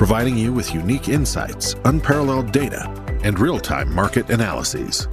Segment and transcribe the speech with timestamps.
[0.00, 2.88] providing you with unique insights, unparalleled data,
[3.22, 5.06] and real time market analyses.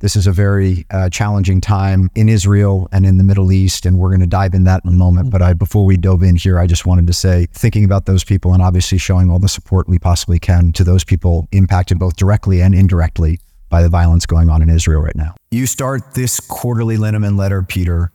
[0.00, 3.96] This is a very uh, challenging time in Israel and in the Middle East, and
[3.96, 5.30] we're going to dive in that in a moment.
[5.30, 8.24] But I, before we dove in here, I just wanted to say, thinking about those
[8.24, 12.16] people and obviously showing all the support we possibly can to those people impacted both
[12.16, 15.36] directly and indirectly by the violence going on in Israel right now.
[15.52, 18.10] You start this quarterly Linneman letter, Peter,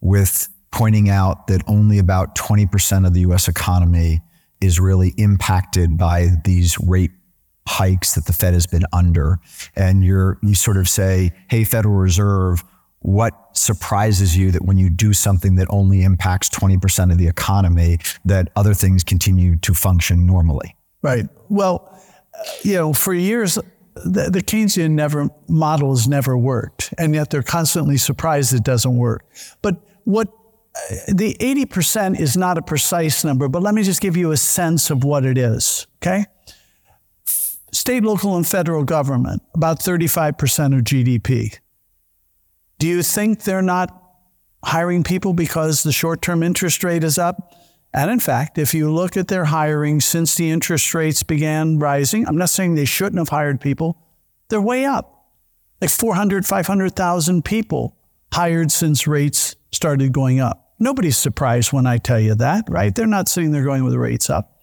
[0.00, 4.20] with pointing out that only about 20% of the US economy
[4.60, 7.12] is really impacted by these rate
[7.66, 9.38] hikes that the Fed has been under.
[9.74, 12.62] And you're, you sort of say, hey, Federal Reserve,
[12.98, 17.96] what surprises you that when you do something that only impacts 20% of the economy,
[18.26, 20.76] that other things continue to function normally?
[21.00, 21.26] Right.
[21.48, 21.90] Well,
[22.62, 23.58] you know, for years,
[23.94, 28.94] the, the Keynesian never model has never worked, and yet they're constantly surprised it doesn't
[28.94, 29.24] work.
[29.62, 30.28] But what
[31.08, 34.90] the 80% is not a precise number, but let me just give you a sense
[34.90, 36.26] of what it is, okay?
[37.72, 41.58] State, local, and federal government, about 35% of GDP.
[42.78, 44.02] Do you think they're not
[44.64, 47.54] hiring people because the short term interest rate is up?
[47.94, 52.26] And in fact, if you look at their hiring since the interest rates began rising,
[52.28, 53.98] I'm not saying they shouldn't have hired people,
[54.48, 55.28] they're way up.
[55.80, 57.96] Like 400, 500,000 people
[58.32, 60.65] hired since rates started going up.
[60.78, 62.94] Nobody's surprised when I tell you that, right?
[62.94, 64.60] They're not sitting there going with rates up.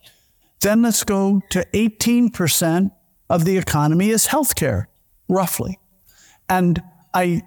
[0.61, 2.91] Then let's go to 18%
[3.29, 4.85] of the economy is healthcare,
[5.27, 5.79] roughly.
[6.47, 6.81] And
[7.13, 7.41] I,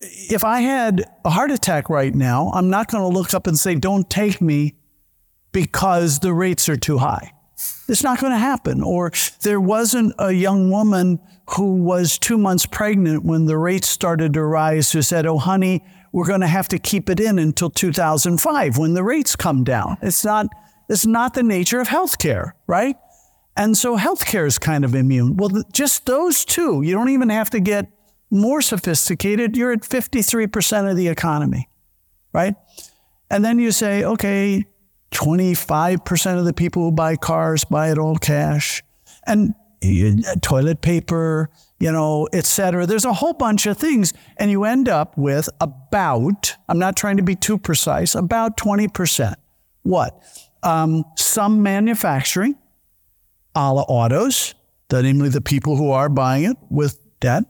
[0.00, 3.58] if I had a heart attack right now, I'm not going to look up and
[3.58, 4.74] say, don't take me
[5.52, 7.32] because the rates are too high.
[7.88, 8.82] It's not going to happen.
[8.82, 9.12] Or
[9.42, 11.20] there wasn't a young woman
[11.56, 15.84] who was two months pregnant when the rates started to rise who said, Oh, honey,
[16.14, 19.98] we're going to have to keep it in until 2005 when the rates come down.
[20.00, 20.46] It's not,
[20.88, 22.94] it's not the nature of healthcare, right?
[23.56, 25.36] And so healthcare is kind of immune.
[25.36, 27.88] Well, just those two, you don't even have to get
[28.30, 29.56] more sophisticated.
[29.56, 31.68] You're at 53% of the economy,
[32.32, 32.54] right?
[33.28, 34.62] And then you say, okay,
[35.10, 38.84] 25% of the people who buy cars buy it all cash.
[39.26, 39.56] And
[40.42, 42.86] toilet paper, you know, et cetera.
[42.86, 44.12] There's a whole bunch of things.
[44.36, 49.34] And you end up with about, I'm not trying to be too precise, about 20%.
[49.82, 50.20] What?
[50.62, 52.56] Um, some manufacturing,
[53.54, 54.54] a la autos,
[54.88, 57.44] the, namely the people who are buying it with debt,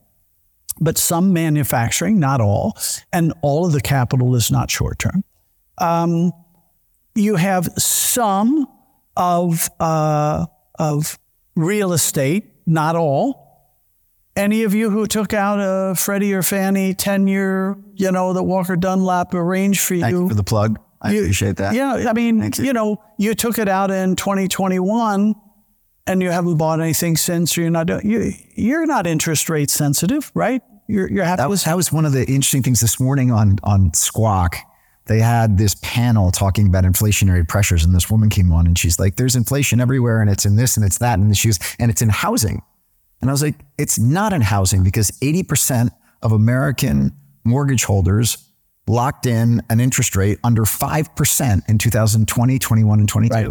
[0.80, 2.76] but some manufacturing, not all,
[3.12, 5.22] and all of the capital is not short term.
[5.78, 6.32] Um,
[7.14, 8.66] you have some
[9.16, 10.46] of, uh,
[10.76, 11.18] of
[11.54, 13.43] real estate, not all.
[14.36, 18.42] Any of you who took out a Freddie or Fannie 10 year, you know, that
[18.42, 20.00] Walker Dunlop arranged for you.
[20.00, 20.78] Thank you for the plug.
[21.00, 21.74] I you, appreciate that.
[21.74, 22.06] Yeah.
[22.08, 22.64] I mean, you.
[22.64, 25.34] you know, you took it out in 2021
[26.06, 29.70] and you haven't bought anything since, or you're not doing, you, you're not interest rate
[29.70, 30.62] sensitive, right?
[30.88, 31.38] You're, you're happy.
[31.38, 34.56] That was, that was one of the interesting things this morning on, on Squawk
[35.06, 38.98] they had this panel talking about inflationary pressures and this woman came on and she's
[38.98, 41.90] like there's inflation everywhere and it's in this and it's that and she was and
[41.90, 42.62] it's in housing
[43.24, 45.90] and i was like it's not in housing because 80%
[46.22, 47.12] of american
[47.42, 48.50] mortgage holders
[48.86, 53.48] locked in an interest rate under 5% in 2020 21 and 22 right.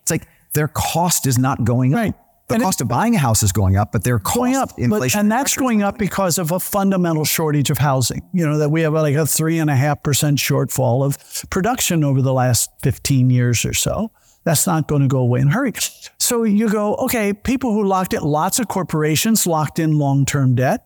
[0.00, 2.08] it's like their cost is not going right.
[2.14, 4.56] up the and cost it, of buying a house is going up, but they're going
[4.56, 4.70] up.
[4.76, 8.28] But, and that's going up because of a fundamental shortage of housing.
[8.32, 12.04] You know, that we have like a three and a half percent shortfall of production
[12.04, 14.10] over the last 15 years or so.
[14.44, 15.72] That's not going to go away in a hurry.
[16.18, 20.54] So you go, okay, people who locked in, lots of corporations locked in long term
[20.54, 20.84] debt,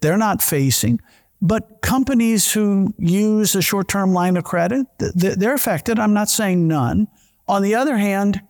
[0.00, 1.00] they're not facing.
[1.40, 5.98] But companies who use a short term line of credit, they're affected.
[5.98, 7.08] I'm not saying none.
[7.48, 8.40] On the other hand,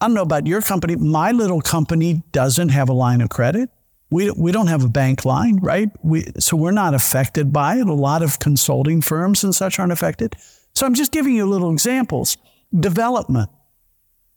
[0.00, 0.94] I don't know about your company.
[0.96, 3.68] My little company doesn't have a line of credit.
[4.10, 5.88] We, we don't have a bank line, right?
[6.02, 7.86] We, so we're not affected by it.
[7.86, 10.34] A lot of consulting firms and such aren't affected.
[10.74, 12.36] So I'm just giving you little examples.
[12.78, 13.50] Development.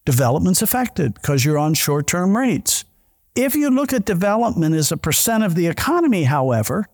[0.05, 2.85] Development's affected because you're on short term rates.
[3.35, 6.87] If you look at development as a percent of the economy, however,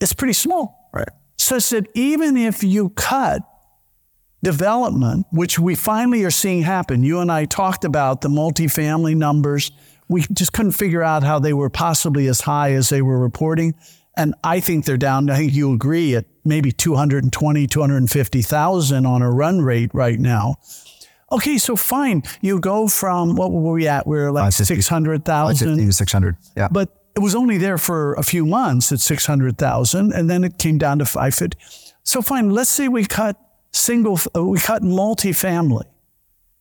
[0.00, 0.90] it's pretty small.
[0.92, 1.08] Right.
[1.36, 3.42] Such that even if you cut
[4.44, 7.02] development, which we finally are seeing happen.
[7.02, 9.72] You and I talked about the multifamily numbers.
[10.06, 13.74] We just couldn't figure out how they were possibly as high as they were reporting.
[14.16, 15.28] And I think they're down.
[15.28, 20.56] I think you agree at maybe 220, 250,000 on a run rate right now.
[21.32, 22.22] Okay, so fine.
[22.40, 24.06] You go from what were we at?
[24.06, 25.76] We are like 600,000.
[25.78, 26.36] to 600.
[26.56, 26.68] Yeah.
[26.70, 30.78] But it was only there for a few months at 600,000 and then it came
[30.78, 31.56] down to 550.
[32.02, 33.36] So fine, let's say we cut
[33.72, 35.84] single, uh, we cut multifamily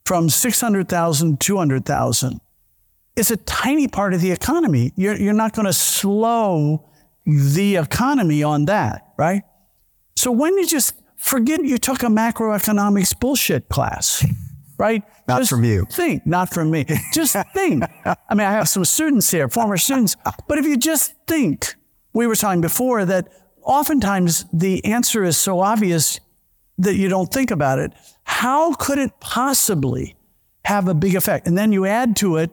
[0.05, 2.39] from 600,000 to 200,000.
[3.15, 4.91] It's a tiny part of the economy.
[4.95, 6.89] You're, you're not going to slow
[7.25, 9.43] the economy on that, right?
[10.15, 14.25] So when you just forget you took a macroeconomics bullshit class,
[14.83, 15.01] right?
[15.29, 15.85] Not just from you.
[15.89, 16.85] Think, not from me.
[17.13, 17.85] Just think.
[18.05, 20.17] I mean, I have some students here, former students,
[20.49, 21.75] but if you just think,
[22.11, 23.29] we were talking before that
[23.61, 26.19] oftentimes the answer is so obvious
[26.77, 27.93] that you don't think about it.
[28.25, 30.15] How could it possibly
[30.65, 31.47] have a big effect?
[31.47, 32.51] And then you add to it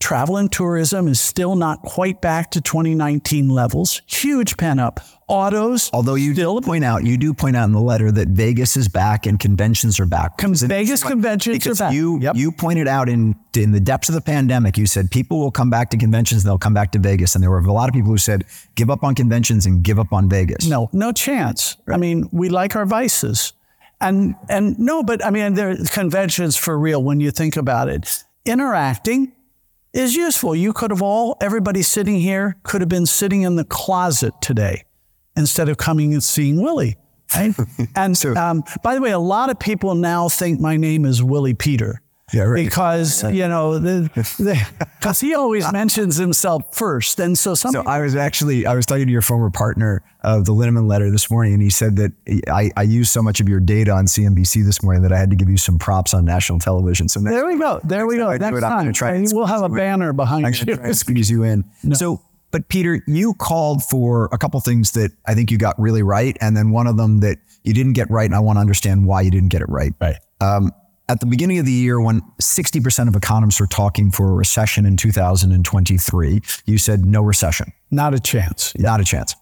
[0.00, 4.02] Travel and tourism is still not quite back to 2019 levels.
[4.06, 5.00] Huge pent up.
[5.28, 5.88] Autos.
[5.94, 8.86] Although you still point out, you do point out in the letter that Vegas is
[8.86, 10.38] back and conventions are back.
[10.38, 11.94] Vegas conventions are back.
[11.94, 12.36] You Yep.
[12.36, 15.70] you pointed out in in the depths of the pandemic, you said people will come
[15.70, 17.94] back to conventions and they'll come back to Vegas, and there were a lot of
[17.94, 18.44] people who said
[18.74, 20.66] give up on conventions and give up on Vegas.
[20.66, 21.78] No, no chance.
[21.88, 23.54] I mean, we like our vices.
[24.02, 27.88] And and no, but I mean there are conventions for real when you think about
[27.88, 28.22] it.
[28.44, 29.32] Interacting
[29.94, 30.54] is useful.
[30.54, 34.84] You could have all everybody sitting here could have been sitting in the closet today
[35.36, 36.96] instead of coming and seeing Willy.
[37.34, 37.54] Right?
[37.96, 41.54] and um, by the way, a lot of people now think my name is Willy
[41.54, 42.00] Peter.
[42.34, 42.64] Yeah, right.
[42.64, 47.72] Because you know, because he always mentions himself first, and so some.
[47.72, 51.10] So I was actually I was talking to your former partner of the Linneman letter
[51.10, 52.12] this morning, and he said that
[52.48, 55.30] I, I used so much of your data on CNBC this morning that I had
[55.30, 57.08] to give you some props on national television.
[57.08, 57.80] So next there we go.
[57.84, 58.28] There we go.
[58.28, 59.76] I do Next it, I'm gonna time, try and we'll have a squeeze in.
[59.76, 60.64] banner behind I'm you.
[60.64, 61.64] going to try and squeeze you in.
[61.94, 62.20] So,
[62.50, 66.36] but Peter, you called for a couple things that I think you got really right,
[66.40, 69.06] and then one of them that you didn't get right, and I want to understand
[69.06, 69.92] why you didn't get it right.
[70.00, 70.16] Right.
[70.40, 70.72] Um,
[71.08, 74.86] at the beginning of the year, when 60% of economists were talking for a recession
[74.86, 78.72] in 2023, you said no recession, Not a chance.
[78.78, 79.34] not a chance.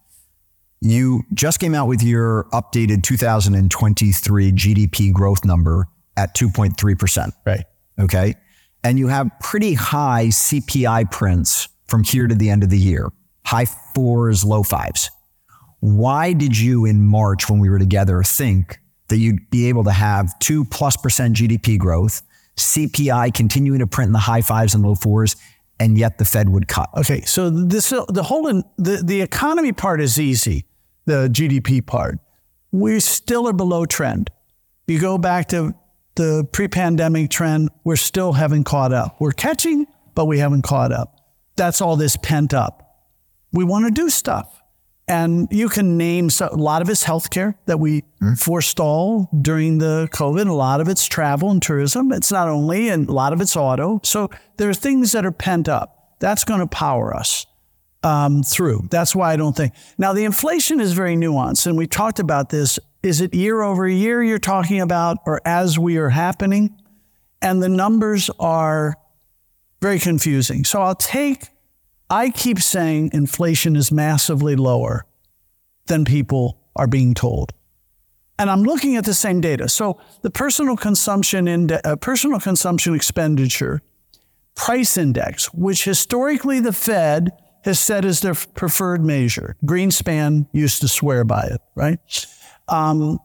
[0.80, 5.86] You just came out with your updated 2023 GDP growth number
[6.16, 7.30] at 2.3%.
[7.46, 7.64] Right.
[8.00, 8.34] Okay.
[8.82, 13.10] And you have pretty high CPI prints from here to the end of the year,
[13.46, 15.08] high fours, low fives.
[15.78, 18.78] Why did you in March, when we were together, think
[19.08, 22.22] that you'd be able to have two plus percent GDP growth,
[22.56, 25.36] CPI continuing to print in the high fives and low fours,
[25.78, 26.88] and yet the Fed would cut?
[26.96, 27.22] Okay.
[27.22, 28.44] So this the whole
[28.76, 30.64] the the economy part is easy.
[31.04, 32.20] The GDP part,
[32.70, 34.30] we still are below trend.
[34.86, 35.74] You go back to
[36.14, 39.16] the pre-pandemic trend, we're still haven't caught up.
[39.20, 41.16] We're catching, but we haven't caught up.
[41.56, 43.08] That's all this pent up.
[43.52, 44.61] We want to do stuff.
[45.08, 48.04] And you can name so, a lot of it's healthcare that we
[48.38, 50.48] forestall during the COVID.
[50.48, 52.12] A lot of it's travel and tourism.
[52.12, 54.00] It's not only, and a lot of it's auto.
[54.04, 56.16] So there are things that are pent up.
[56.20, 57.46] That's going to power us
[58.04, 58.88] um, through.
[58.90, 59.74] That's why I don't think.
[59.98, 62.78] Now, the inflation is very nuanced, and we talked about this.
[63.02, 66.78] Is it year over year you're talking about, or as we are happening?
[67.40, 68.94] And the numbers are
[69.80, 70.64] very confusing.
[70.64, 71.48] So I'll take,
[72.12, 75.06] I keep saying inflation is massively lower
[75.86, 77.54] than people are being told.
[78.38, 79.66] And I'm looking at the same data.
[79.66, 83.80] So the personal consumption inde- uh, personal consumption expenditure
[84.54, 87.30] price index, which historically the Fed
[87.64, 89.56] has said is their preferred measure.
[89.64, 91.98] Greenspan used to swear by it, right?
[92.68, 93.20] Um,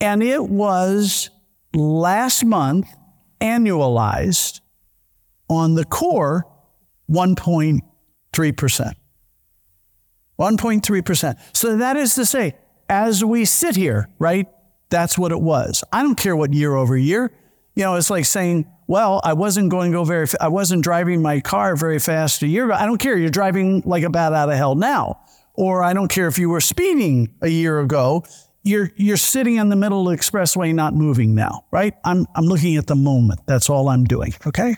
[0.00, 1.28] and it was
[1.74, 2.86] last month
[3.42, 4.60] annualized
[5.50, 6.46] on the core
[7.14, 8.92] 1.3%.
[10.38, 11.38] 1.3%.
[11.52, 12.54] So that is to say,
[12.88, 14.46] as we sit here, right,
[14.90, 15.84] that's what it was.
[15.92, 17.32] I don't care what year over year.
[17.74, 21.22] You know, it's like saying, well, I wasn't going to go very, I wasn't driving
[21.22, 22.74] my car very fast a year ago.
[22.74, 23.16] I don't care.
[23.16, 25.20] You're driving like a bat out of hell now.
[25.54, 28.24] Or I don't care if you were speeding a year ago.
[28.62, 31.94] You're, you're sitting in the middle of the expressway, not moving now, right?
[32.04, 33.40] I'm, I'm looking at the moment.
[33.46, 34.34] That's all I'm doing.
[34.46, 34.76] Okay.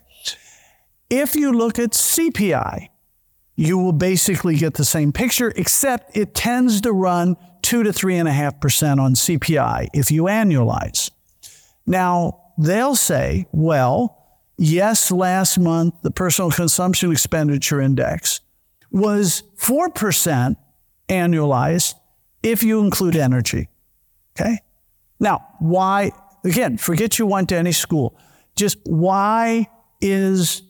[1.09, 2.89] If you look at CPI,
[3.55, 8.17] you will basically get the same picture, except it tends to run two to three
[8.17, 11.11] and a half percent on CPI if you annualize.
[11.87, 18.41] Now, they'll say, well, yes, last month the personal consumption expenditure index
[18.91, 20.57] was 4%
[21.09, 21.95] annualized
[22.43, 23.69] if you include energy.
[24.39, 24.59] Okay.
[25.19, 26.13] Now, why,
[26.45, 28.19] again, forget you went to any school.
[28.55, 29.67] Just why
[30.01, 30.63] is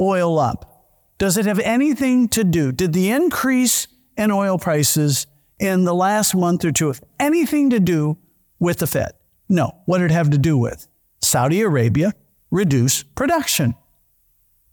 [0.00, 0.86] oil up?
[1.18, 2.70] Does it have anything to do?
[2.72, 5.26] Did the increase in oil prices
[5.58, 8.18] in the last month or two have anything to do
[8.60, 9.12] with the Fed?
[9.48, 9.76] No.
[9.86, 10.86] What did it have to do with?
[11.20, 12.12] Saudi Arabia
[12.50, 13.74] reduce production.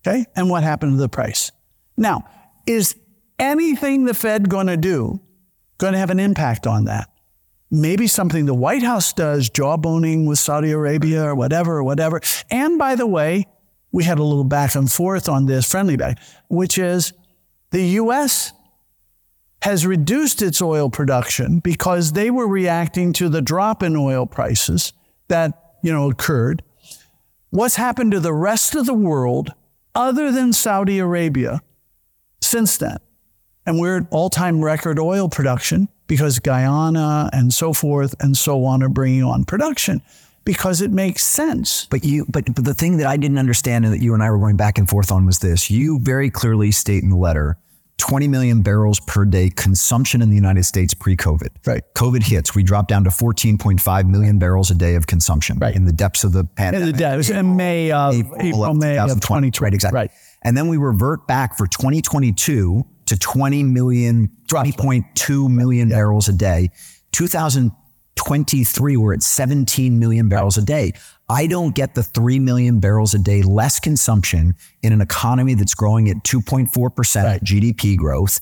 [0.05, 0.25] Okay.
[0.35, 1.51] And what happened to the price?
[1.97, 2.25] Now,
[2.67, 2.95] is
[3.39, 5.21] anything the Fed going to do
[5.77, 7.09] going to have an impact on that?
[7.71, 12.21] Maybe something the White House does, jawboning with Saudi Arabia or whatever, or whatever.
[12.51, 13.47] And by the way,
[13.95, 17.13] we had a little back and forth on this, friendly back, which is
[17.71, 18.51] the U.S.
[19.61, 24.91] has reduced its oil production because they were reacting to the drop in oil prices
[25.29, 26.61] that, you know, occurred.
[27.51, 29.53] What's happened to the rest of the world
[29.95, 31.61] other than Saudi Arabia
[32.41, 32.97] since then?
[33.65, 38.65] And we're at all time record oil production because Guyana and so forth and so
[38.65, 40.01] on are bringing on production
[40.45, 41.87] because it makes sense.
[41.87, 44.29] But you, but, but the thing that I didn't understand and that you and I
[44.29, 47.57] were going back and forth on was this: you very clearly state in the letter.
[47.97, 51.47] 20 million barrels per day consumption in the United States pre-COVID.
[51.65, 51.81] Right.
[51.95, 55.73] COVID hits, we dropped down to 14.5 million barrels a day of consumption right.
[55.73, 56.87] in the depths of the pandemic.
[56.87, 59.59] In the depths, in May of April, April May of 2020.
[59.63, 59.95] Right, exactly.
[59.95, 60.11] Right.
[60.43, 65.95] And then we revert back for 2022 to 20 million, 20.2 million yeah.
[65.95, 66.69] barrels a day.
[67.13, 67.71] 2000
[68.25, 70.93] 23, we're at 17 million barrels a day.
[71.29, 75.73] I don't get the 3 million barrels a day less consumption in an economy that's
[75.73, 77.43] growing at 2.4% right.
[77.43, 78.41] GDP growth.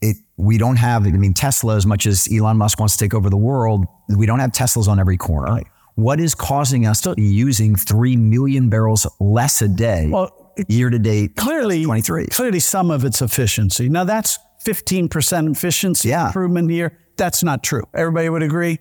[0.00, 3.14] It, we don't have, I mean, Tesla, as much as Elon Musk wants to take
[3.14, 5.52] over the world, we don't have Teslas on every corner.
[5.52, 5.66] Right.
[5.94, 10.90] What is causing us to be using 3 million barrels less a day well, year
[10.90, 11.34] to date?
[11.34, 12.26] Clearly, 23.
[12.26, 13.88] Clearly, some of it's efficiency.
[13.88, 16.28] Now, that's 15% efficiency yeah.
[16.28, 16.96] improvement here.
[17.16, 17.82] That's not true.
[17.92, 18.78] Everybody would agree.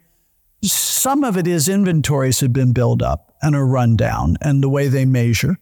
[0.71, 4.69] Some of it is inventories have been built up and are run down and the
[4.69, 5.57] way they measure,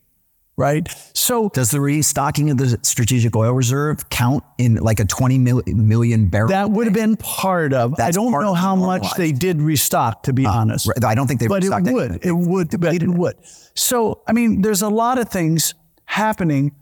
[0.58, 0.88] right?
[1.14, 5.64] So does the restocking of the strategic oil reserve count in like a 20 mil-
[5.68, 6.50] million barrel?
[6.50, 8.00] That would have been part of.
[8.00, 10.90] I don't know how much they did restock, to be uh, honest.
[11.04, 12.12] I don't think they but it would.
[12.12, 12.80] It, it would.
[12.80, 13.36] But it would.
[13.76, 15.74] So I mean, there's a lot of things
[16.06, 16.74] happening,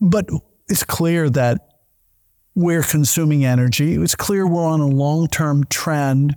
[0.00, 0.28] but
[0.68, 1.66] it's clear that
[2.54, 3.94] we're consuming energy.
[3.94, 6.36] It's clear we're on a long-term trend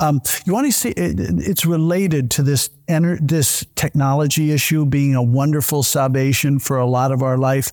[0.00, 5.22] um, you want to see it, it's related to this this technology issue being a
[5.22, 7.72] wonderful salvation for a lot of our life.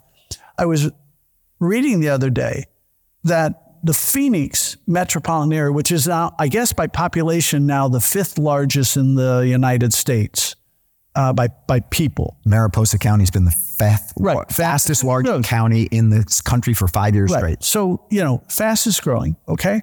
[0.57, 0.91] I was
[1.59, 2.65] reading the other day
[3.23, 8.39] that the Phoenix metropolitan area, which is now, I guess, by population now the fifth
[8.39, 10.55] largest in the United States
[11.15, 12.37] uh, by by people.
[12.45, 14.51] Maricopa County's been the fifth, right.
[14.51, 17.39] fastest largest county in this country for five years right.
[17.39, 17.63] straight.
[17.63, 19.35] So you know, fastest growing.
[19.47, 19.81] Okay.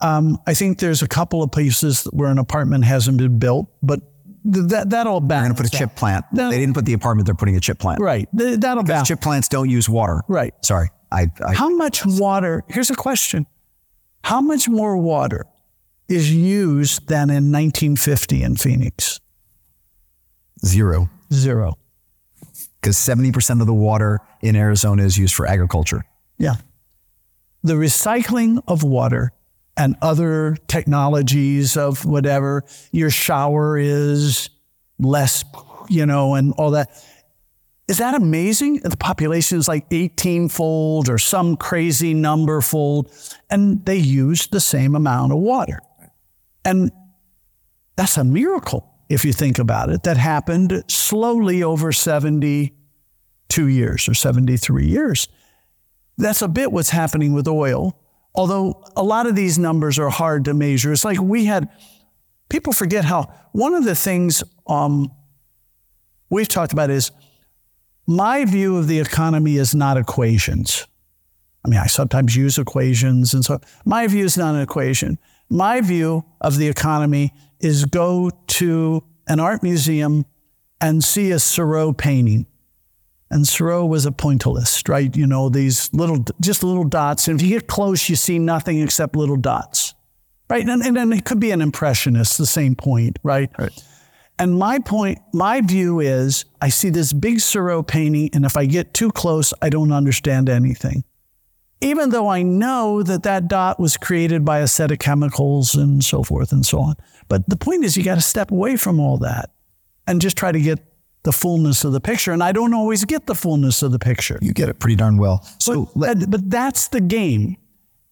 [0.00, 4.00] Um, I think there's a couple of places where an apartment hasn't been built, but
[4.44, 6.26] th- that that all They're going to put a chip plant.
[6.32, 8.00] That, they didn't put the apartment; they're putting a chip plant.
[8.00, 8.28] Right.
[8.36, 9.08] Th- that'll balance.
[9.08, 10.22] Chip plants don't use water.
[10.28, 10.54] Right.
[10.62, 10.90] Sorry.
[11.10, 12.62] I, I, How much water?
[12.68, 13.46] Here's a question:
[14.22, 15.46] How much more water
[16.08, 19.20] is used than in 1950 in Phoenix?
[20.64, 21.08] Zero.
[21.32, 21.78] Zero.
[22.80, 26.04] Because 70% of the water in Arizona is used for agriculture.
[26.38, 26.54] Yeah.
[27.62, 29.32] The recycling of water
[29.76, 32.64] and other technologies of whatever.
[32.92, 34.48] Your shower is
[34.98, 35.44] less,
[35.88, 36.90] you know, and all that.
[37.88, 38.80] Is that amazing?
[38.80, 43.12] The population is like 18 fold or some crazy number fold,
[43.48, 45.80] and they use the same amount of water.
[46.64, 46.90] And
[47.94, 54.14] that's a miracle, if you think about it, that happened slowly over 72 years or
[54.14, 55.28] 73 years.
[56.18, 57.96] That's a bit what's happening with oil
[58.36, 60.92] Although a lot of these numbers are hard to measure.
[60.92, 61.68] It's like we had,
[62.48, 65.10] people forget how, one of the things um,
[66.28, 67.10] we've talked about is
[68.06, 70.86] my view of the economy is not equations.
[71.64, 75.18] I mean, I sometimes use equations, and so my view is not an equation.
[75.48, 80.26] My view of the economy is go to an art museum
[80.80, 82.46] and see a Seurat painting
[83.30, 85.14] and Seurat was a pointillist, right?
[85.16, 87.28] You know, these little, just little dots.
[87.28, 89.94] And if you get close, you see nothing except little dots,
[90.48, 90.66] right?
[90.66, 93.50] And, and, and it could be an impressionist, the same point, right?
[93.58, 93.72] right?
[94.38, 98.66] And my point, my view is I see this big Seurat painting, and if I
[98.66, 101.04] get too close, I don't understand anything.
[101.80, 106.02] Even though I know that that dot was created by a set of chemicals and
[106.02, 106.96] so forth and so on.
[107.28, 109.50] But the point is, you got to step away from all that
[110.06, 110.85] and just try to get
[111.26, 112.32] the fullness of the picture.
[112.32, 114.38] And I don't always get the fullness of the picture.
[114.40, 115.44] You get it pretty darn well.
[115.58, 117.56] So, but, but that's the game.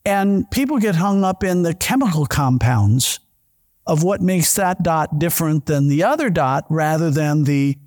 [0.05, 3.21] And people get hung up in the chemical compounds
[3.87, 7.79] of what makes that dot different than the other dot rather than the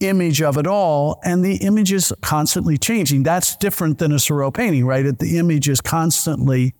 [0.00, 1.20] image of it all.
[1.22, 3.24] And the image is constantly changing.
[3.24, 5.18] That's different than a Seurat painting, right?
[5.18, 6.74] The image is constantly,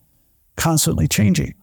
[0.56, 1.54] constantly changing.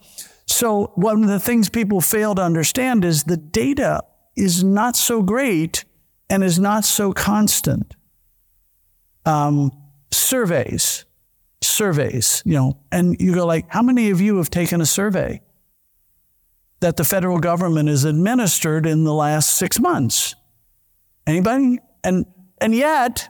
[0.46, 4.04] So one of the things people fail to understand is the data
[4.36, 5.86] is not so great
[6.30, 7.96] and is not so constant.
[9.26, 9.72] Um,
[10.12, 11.06] surveys,
[11.62, 15.42] surveys, you know, and you go like, how many of you have taken a survey
[16.80, 20.36] that the federal government has administered in the last six months?
[21.28, 21.80] Anybody?
[22.04, 22.26] And
[22.62, 23.30] and yet,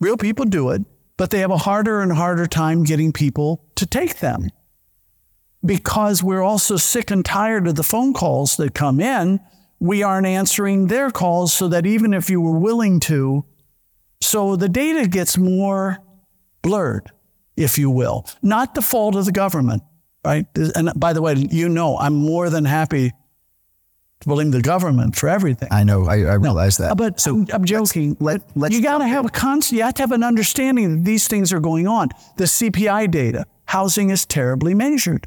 [0.00, 0.82] real people do it,
[1.16, 4.48] but they have a harder and harder time getting people to take them.
[5.64, 9.40] Because we're also sick and tired of the phone calls that come in,
[9.78, 13.44] we aren't answering their calls so that even if you were willing to,
[14.20, 15.98] so the data gets more
[16.62, 17.10] blurred,
[17.56, 18.26] if you will.
[18.42, 19.82] Not the fault of the government,
[20.24, 20.46] right?
[20.74, 23.12] And by the way, you know, I'm more than happy
[24.20, 25.68] to blame the government for everything.
[25.70, 26.96] I know, I, I realize no, that.
[26.96, 28.16] But so I'm, I'm joking.
[28.18, 31.04] Let, let, you got to have a constant, you have to have an understanding that
[31.04, 32.08] these things are going on.
[32.36, 35.26] The CPI data, housing is terribly measured.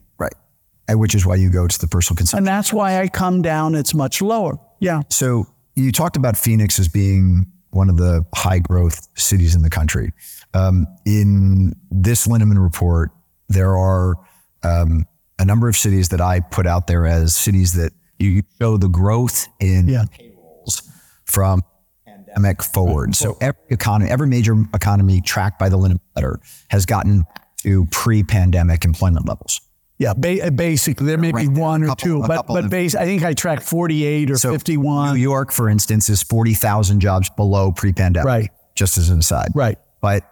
[0.96, 2.40] Which is why you go to the personal consumption.
[2.40, 4.58] And that's why I come down, it's much lower.
[4.80, 5.02] Yeah.
[5.10, 9.70] So you talked about Phoenix as being one of the high growth cities in the
[9.70, 10.12] country.
[10.54, 13.12] Um, in this Linneman report,
[13.50, 14.16] there are
[14.64, 15.06] um,
[15.38, 18.90] a number of cities that I put out there as cities that you show the
[18.90, 20.06] growth in Yeah.
[20.12, 20.82] payrolls
[21.26, 21.62] from
[22.06, 23.16] pandemic forward.
[23.16, 27.26] So every economy, every major economy tracked by the Linneman letter has gotten
[27.64, 29.62] to pre-pandemic employment levels.
[30.00, 33.04] Yeah, ba- uh, basically, there may be one or Couple- two, but but base, I
[33.04, 35.14] think I tracked 48 or So 51.
[35.14, 38.26] New York, for instance, is 40,000 jobs below pre-pandemic.
[38.26, 38.50] Right.
[38.76, 39.52] Just as an aside.
[39.54, 39.78] Right.
[40.02, 40.24] But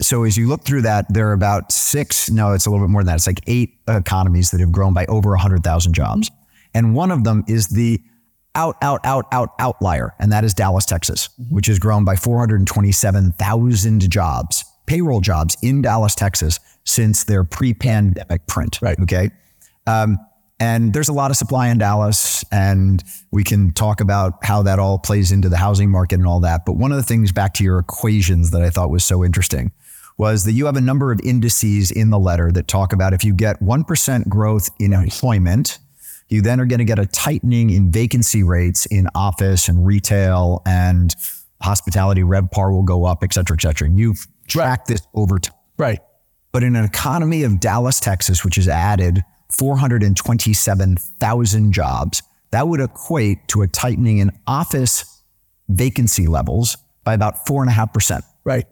[0.00, 2.90] so as you look through that, there are about six, no, it's a little bit
[2.90, 3.16] more than that.
[3.16, 6.30] It's like eight economies that have grown by over 100,000 jobs.
[6.30, 6.36] Mm-hmm.
[6.72, 8.00] And one of them is the
[8.54, 10.14] out, out, out, out, outlier.
[10.18, 11.54] And that is Dallas, Texas, mm-hmm.
[11.54, 16.58] which has grown by 427,000 jobs, payroll jobs in Dallas, Texas
[16.90, 18.78] since their pre-pandemic print.
[18.82, 18.98] Right.
[19.00, 19.30] Okay.
[19.86, 20.18] Um,
[20.58, 24.78] and there's a lot of supply in Dallas, and we can talk about how that
[24.78, 26.66] all plays into the housing market and all that.
[26.66, 29.72] But one of the things back to your equations that I thought was so interesting
[30.18, 33.24] was that you have a number of indices in the letter that talk about if
[33.24, 35.78] you get 1% growth in employment,
[36.28, 40.60] you then are going to get a tightening in vacancy rates in office and retail
[40.66, 41.14] and
[41.62, 43.88] hospitality, RevPAR will go up, et cetera, et cetera.
[43.88, 45.56] And you've tracked this over time.
[45.78, 46.00] right.
[46.52, 53.46] But in an economy of Dallas, Texas, which has added 427,000 jobs, that would equate
[53.48, 55.22] to a tightening in office
[55.68, 58.20] vacancy levels by about 4.5%.
[58.44, 58.66] Right.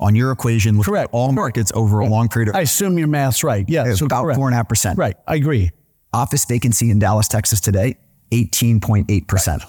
[0.00, 1.08] On your equation, look Correct.
[1.12, 3.64] all markets over a long period of I assume your math's right.
[3.68, 3.84] Yeah.
[3.86, 4.38] it's so about correct.
[4.40, 4.96] 4.5%.
[4.98, 5.16] Right.
[5.26, 5.70] I agree.
[6.12, 7.96] Office vacancy in Dallas, Texas today,
[8.32, 9.60] 18.8%.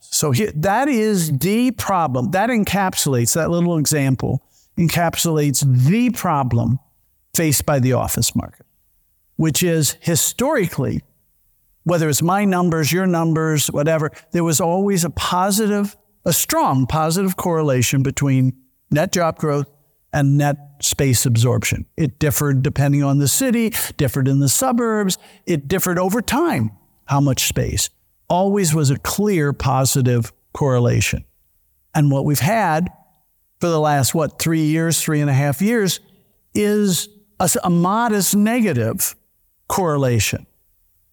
[0.00, 2.30] So here, that is the problem.
[2.32, 4.46] That encapsulates, that little example
[4.78, 6.78] encapsulates the problem
[7.34, 8.66] faced by the office market,
[9.36, 11.02] which is historically,
[11.84, 17.36] whether it's my numbers, your numbers, whatever, there was always a positive, a strong positive
[17.36, 18.52] correlation between
[18.90, 19.70] net job growth
[20.12, 21.86] and net space absorption.
[21.96, 25.16] It differed depending on the city, differed in the suburbs,
[25.46, 26.70] it differed over time,
[27.06, 27.88] how much space.
[28.28, 31.24] Always was a clear positive correlation.
[31.94, 32.90] And what we've had
[33.60, 36.00] for the last, what, three years, three and a half years,
[36.54, 37.08] is
[37.42, 39.16] a, a modest negative
[39.68, 40.46] correlation.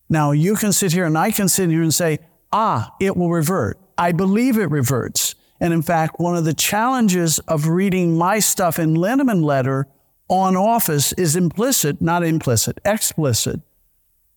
[0.09, 2.19] Now, you can sit here and I can sit here and say,
[2.51, 3.79] ah, it will revert.
[3.97, 5.35] I believe it reverts.
[5.59, 9.87] And in fact, one of the challenges of reading my stuff in Linneman letter
[10.29, 13.59] on office is implicit, not implicit, explicit,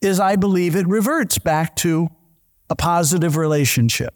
[0.01, 2.09] is I believe it reverts back to
[2.69, 4.15] a positive relationship.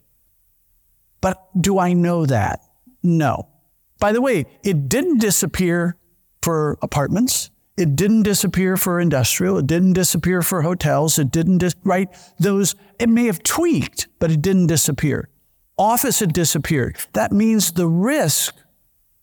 [1.20, 2.60] But do I know that?
[3.02, 3.48] No.
[3.98, 5.96] By the way, it didn't disappear
[6.42, 7.50] for apartments.
[7.76, 9.58] It didn't disappear for industrial.
[9.58, 11.18] It didn't disappear for hotels.
[11.18, 12.08] It didn't, dis- right?
[12.38, 15.28] Those, it may have tweaked, but it didn't disappear.
[15.76, 16.96] Office had disappeared.
[17.12, 18.54] That means the risk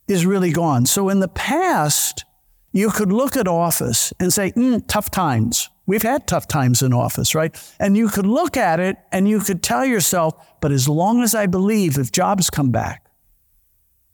[0.07, 0.85] is really gone.
[0.85, 2.25] So in the past,
[2.71, 5.69] you could look at office and say, mm, tough times.
[5.85, 7.55] We've had tough times in office, right?
[7.79, 11.35] And you could look at it and you could tell yourself, but as long as
[11.35, 13.02] I believe if jobs come back,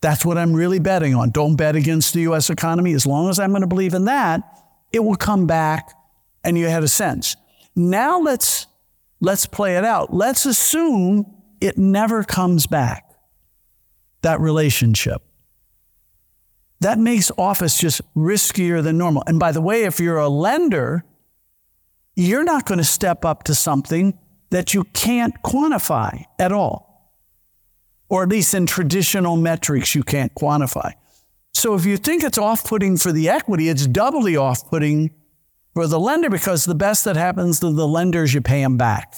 [0.01, 1.31] that's what I'm really betting on.
[1.31, 2.93] Don't bet against the US economy.
[2.93, 4.41] As long as I'm going to believe in that,
[4.91, 5.91] it will come back
[6.43, 7.35] and you had a sense.
[7.75, 8.67] Now let's
[9.19, 10.13] let's play it out.
[10.13, 11.25] Let's assume
[11.61, 13.05] it never comes back.
[14.21, 15.21] That relationship.
[16.81, 19.23] That makes office just riskier than normal.
[19.27, 21.03] And by the way, if you're a lender,
[22.15, 24.17] you're not going to step up to something
[24.49, 26.88] that you can't quantify at all.
[28.09, 30.93] Or at least in traditional metrics, you can't quantify.
[31.53, 35.11] So if you think it's off putting for the equity, it's doubly off putting
[35.73, 39.15] for the lender because the best that happens to the lenders, you pay them back.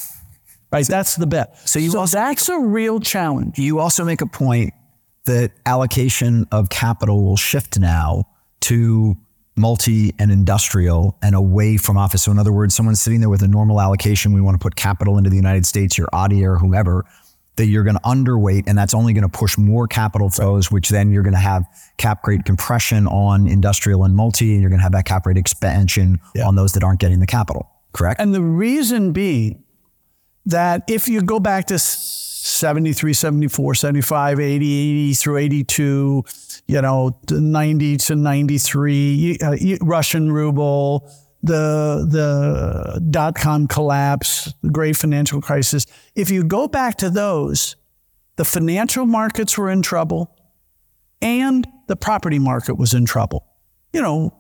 [0.72, 0.88] Right?
[0.88, 1.58] That's the bet.
[1.68, 3.58] So, you so also, that's a real challenge.
[3.58, 4.74] You also make a point
[5.26, 8.26] that allocation of capital will shift now
[8.62, 9.18] to
[9.56, 12.24] multi and industrial and away from office.
[12.24, 14.76] So, in other words, someone sitting there with a normal allocation, we want to put
[14.76, 17.06] capital into the United States, your Audi or whomever,
[17.62, 20.90] that you're going to underweight, and that's only going to push more capital flows, which
[20.90, 21.64] then you're going to have
[21.98, 25.38] cap rate compression on industrial and multi, and you're going to have that cap rate
[25.38, 26.48] expansion yeah.
[26.48, 27.70] on those that aren't getting the capital.
[27.94, 28.20] Correct.
[28.20, 29.64] And the reason being
[30.48, 36.24] that if you go back to 73, 74, 75, 80, 80 through 82,
[36.66, 41.08] you know, 90 to 93, uh, Russian ruble,
[41.44, 45.86] the the dot com collapse, the great financial crisis.
[46.16, 47.76] If you go back to those,
[48.36, 50.36] the financial markets were in trouble
[51.22, 53.46] and the property market was in trouble.
[53.94, 54.34] You know,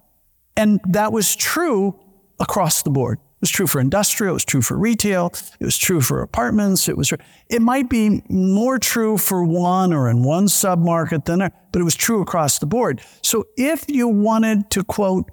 [0.56, 2.00] and that was true
[2.40, 3.20] across the board.
[3.20, 6.88] It was true for industrial, it was true for retail, it was true for apartments,
[6.88, 7.12] it was
[7.50, 11.96] it might be more true for one or in one submarket than but it was
[11.96, 13.02] true across the board.
[13.24, 15.32] So if you wanted to quote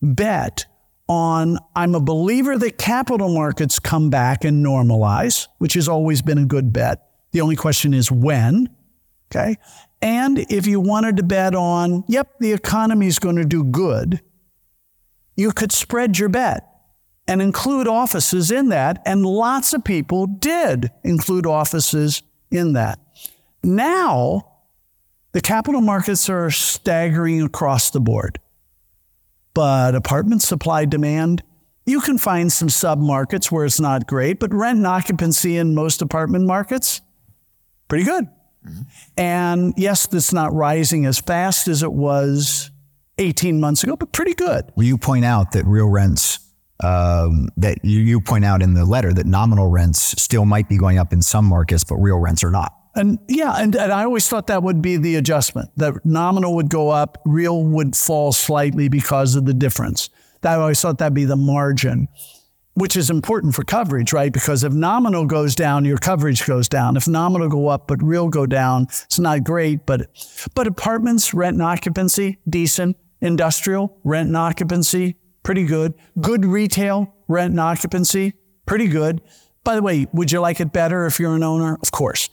[0.00, 0.64] bet
[1.10, 6.38] on I'm a believer that capital markets come back and normalize, which has always been
[6.38, 7.02] a good bet.
[7.32, 8.70] The only question is when.
[9.26, 9.56] Okay.
[10.00, 14.20] And if you wanted to bet on, yep, the economy is going to do good,
[15.34, 16.64] you could spread your bet
[17.26, 19.02] and include offices in that.
[19.04, 23.00] And lots of people did include offices in that.
[23.64, 24.46] Now,
[25.32, 28.38] the capital markets are staggering across the board.
[29.54, 31.42] But apartment supply demand,
[31.86, 36.02] you can find some submarkets where it's not great, but rent and occupancy in most
[36.02, 37.00] apartment markets,
[37.88, 38.26] pretty good.
[38.66, 38.82] Mm-hmm.
[39.16, 42.70] And yes, it's not rising as fast as it was
[43.18, 44.70] 18 months ago, but pretty good.
[44.76, 46.38] Well, you point out that real rents,
[46.82, 50.78] um, that you, you point out in the letter that nominal rents still might be
[50.78, 52.74] going up in some markets, but real rents are not.
[52.94, 55.70] And yeah, and, and I always thought that would be the adjustment.
[55.76, 60.10] That nominal would go up, real would fall slightly because of the difference.
[60.40, 62.08] That I always thought that'd be the margin,
[62.74, 64.32] which is important for coverage, right?
[64.32, 66.96] Because if nominal goes down, your coverage goes down.
[66.96, 69.86] If nominal go up but real go down, it's not great.
[69.86, 70.08] But
[70.54, 72.96] but apartments, rent and occupancy, decent.
[73.22, 75.92] Industrial, rent and occupancy, pretty good.
[76.22, 78.32] Good retail, rent and occupancy,
[78.64, 79.20] pretty good.
[79.62, 81.76] By the way, would you like it better if you're an owner?
[81.82, 82.30] Of course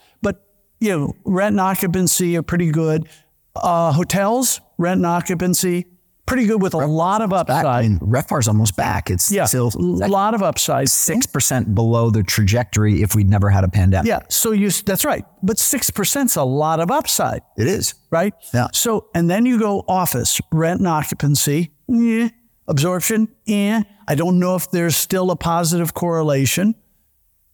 [0.80, 3.08] you know, rent and occupancy are pretty good.
[3.56, 5.86] Uh, hotels, rent and occupancy,
[6.28, 7.66] pretty good with a Rep, lot of upside.
[7.66, 9.10] I mean, RevPAR's almost back.
[9.10, 10.90] It's yeah, still a lot of upside.
[10.90, 14.08] Six percent below the trajectory if we'd never had a pandemic.
[14.08, 15.26] Yeah, so you that's right.
[15.42, 17.42] But six percent's a lot of upside.
[17.58, 18.34] It is right.
[18.54, 18.68] Yeah.
[18.74, 21.72] So and then you go office rent and occupancy.
[21.88, 22.30] Yeah.
[22.68, 23.30] Absorption.
[23.46, 23.84] Yeah.
[24.08, 26.76] I don't know if there's still a positive correlation.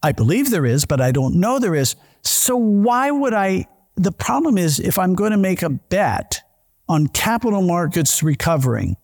[0.02, 1.96] I believe there is, but I don't know there is.
[2.24, 3.66] So why would I?
[3.96, 6.40] The problem is if I'm going to make a bet
[6.88, 8.96] on capital markets recovering,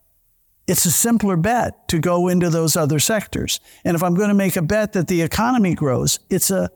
[0.66, 3.60] it's a simpler bet to go into those other sectors.
[3.84, 6.70] And if I'm going to make a bet that the economy grows, it's a,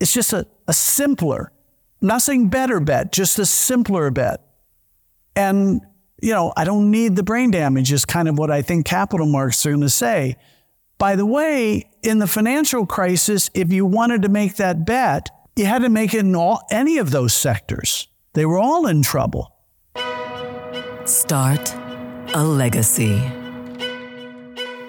[0.00, 1.52] it's just a, a simpler,
[2.00, 4.40] nothing better bet, just a simpler bet.
[5.34, 5.82] And,
[6.22, 9.26] you know, I don't need the brain damage is kind of what I think capital
[9.26, 10.36] markets are going to say.
[10.98, 15.64] By the way, in the financial crisis, if you wanted to make that bet, you
[15.64, 18.08] had to make it in all, any of those sectors.
[18.34, 19.52] They were all in trouble.
[21.06, 21.74] Start
[22.34, 23.22] a legacy.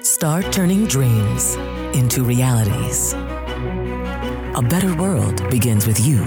[0.01, 1.55] Start turning dreams
[1.95, 3.13] into realities.
[3.13, 6.19] A better world begins with you.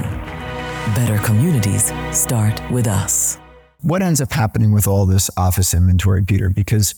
[0.94, 3.38] Better communities start with us.
[3.82, 6.48] What ends up happening with all this office inventory, Peter?
[6.48, 6.94] Because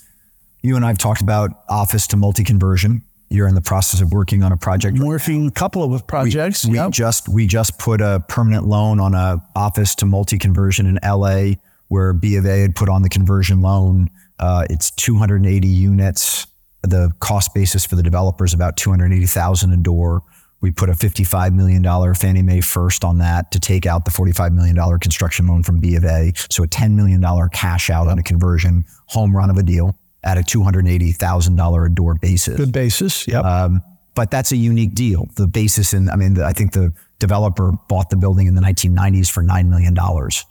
[0.62, 3.02] you and I have talked about office to multi conversion.
[3.32, 4.98] You're in the process of working on a project.
[4.98, 6.66] I'm a couple of projects.
[6.66, 6.90] We, we yep.
[6.90, 11.54] just we just put a permanent loan on a office to multi conversion in LA,
[11.88, 14.10] where B of A had put on the conversion loan.
[14.38, 16.46] Uh, it's 280 units.
[16.82, 20.22] The cost basis for the developer is about 280,000 a door.
[20.60, 24.52] We put a $55 million Fannie Mae first on that to take out the $45
[24.52, 26.32] million construction loan from B of A.
[26.50, 30.38] So a $10 million cash out on a conversion, home run of a deal at
[30.38, 32.56] a $280,000 a door basis.
[32.56, 33.26] Good basis.
[33.26, 33.44] Yep.
[33.44, 33.82] Um,
[34.14, 35.28] but that's a unique deal.
[35.36, 38.60] The basis in, I mean, the, I think the developer bought the building in the
[38.60, 39.96] 1990s for $9 million.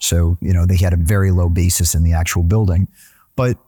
[0.00, 2.88] So, you know, they had a very low basis in the actual building.
[3.36, 3.58] But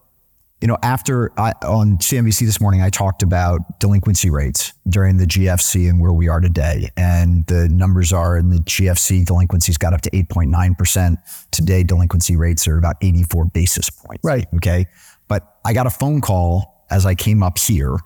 [0.65, 5.27] you know, after I, on CNBC this morning, I talked about delinquency rates during the
[5.27, 6.89] GFC and where we are today.
[6.97, 11.17] And the numbers are in the GFC delinquencies got up to 8.9%.
[11.51, 14.25] Today, delinquency rates are about 84 basis points.
[14.25, 14.47] Right.
[14.55, 14.87] Okay.
[15.29, 17.99] But I got a phone call as I came up here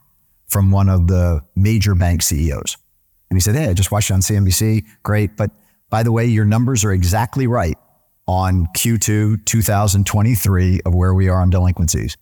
[0.48, 2.76] from one of the major bank CEOs.
[3.30, 4.84] And he said, Hey, I just watched you on CNBC.
[5.02, 5.36] Great.
[5.36, 5.50] But
[5.90, 7.76] by the way, your numbers are exactly right
[8.26, 12.16] on Q2 2023 of where we are on delinquencies.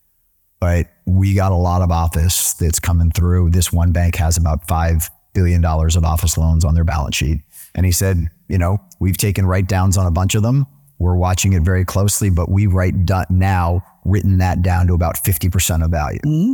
[0.61, 3.50] But we got a lot of office that's coming through.
[3.50, 7.42] This one bank has about $5 billion of office loans on their balance sheet.
[7.74, 10.66] And he said, You know, we've taken write downs on a bunch of them.
[10.98, 12.94] We're watching it very closely, but we right
[13.30, 16.20] now written that down to about 50% of value.
[16.20, 16.52] Mm-hmm.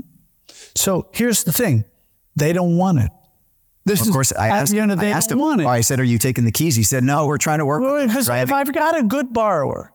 [0.74, 1.84] So here's the thing
[2.34, 3.10] they don't want it.
[3.84, 5.66] This of is, course, I asked, you know, they I asked him, want it.
[5.66, 6.76] I said, Are you taking the keys?
[6.76, 7.82] He said, No, we're trying to work.
[7.82, 9.92] Well, because if I've got a good borrower,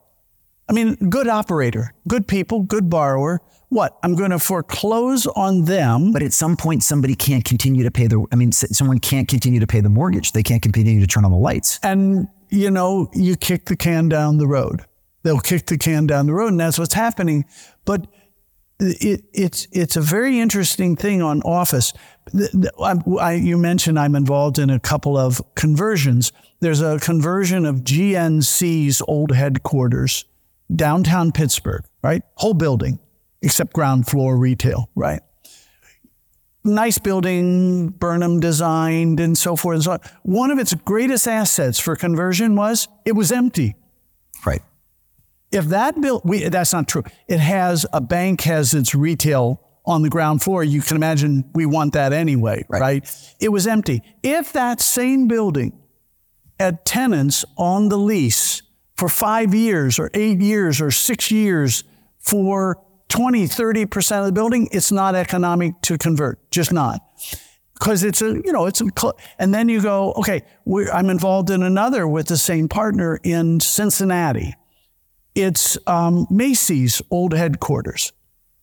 [0.70, 3.98] I mean, good operator, good people, good borrower, what?
[4.04, 6.12] I'm going to foreclose on them.
[6.12, 9.60] But at some point, somebody can't continue to pay the, I mean, someone can't continue
[9.60, 10.32] to pay the mortgage.
[10.32, 11.80] They can't continue to turn on the lights.
[11.84, 14.82] And, you know, you kick the can down the road.
[15.24, 17.46] They'll kick the can down the road, and that's what's happening.
[17.86, 18.08] But
[18.80, 21.94] it, it's it's a very interesting thing on Office.
[22.80, 26.32] I, you mentioned I'm involved in a couple of conversions.
[26.60, 30.26] There's a conversion of GNC's old headquarters,
[30.74, 32.22] downtown Pittsburgh, right?
[32.36, 33.00] Whole building,
[33.42, 35.22] except ground floor retail, right?
[36.68, 40.00] Nice building, Burnham designed, and so forth and so on.
[40.24, 43.76] One of its greatest assets for conversion was it was empty.
[44.46, 44.62] Right.
[45.52, 47.04] If that bill, we, that's not true.
[47.28, 50.64] It has a bank has its retail on the ground floor.
[50.64, 52.82] You can imagine we want that anyway, right?
[52.82, 53.36] right?
[53.40, 54.02] It was empty.
[54.22, 55.80] If that same building
[56.60, 58.62] had tenants on the lease
[58.98, 61.86] for five years or eight years or six years
[62.20, 67.02] for 20, 30% of the building, it's not economic to convert, just not.
[67.74, 68.86] Because it's a, you know, it's a,
[69.38, 70.42] and then you go, okay,
[70.92, 74.56] I'm involved in another with the same partner in Cincinnati.
[75.36, 78.12] It's um, Macy's old headquarters.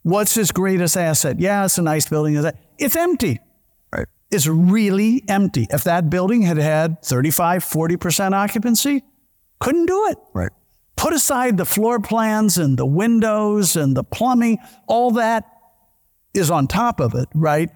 [0.03, 1.39] What's his greatest asset?
[1.39, 2.35] Yeah, it's a nice building.
[2.79, 3.39] It's empty.
[3.93, 4.07] Right.
[4.31, 5.69] It's really empty.
[5.71, 9.03] If that building had had 35, 40% occupancy,
[9.61, 10.19] couldn't do it.
[10.35, 10.51] Right.
[10.97, 15.45] Put aside the floor plans and the windows and the plumbing, all that
[16.33, 17.71] is on top of it, right?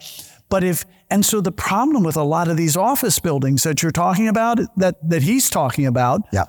[0.48, 3.92] But if, and so the problem with a lot of these office buildings that you're
[3.92, 6.44] talking about, that, that he's talking about, yeah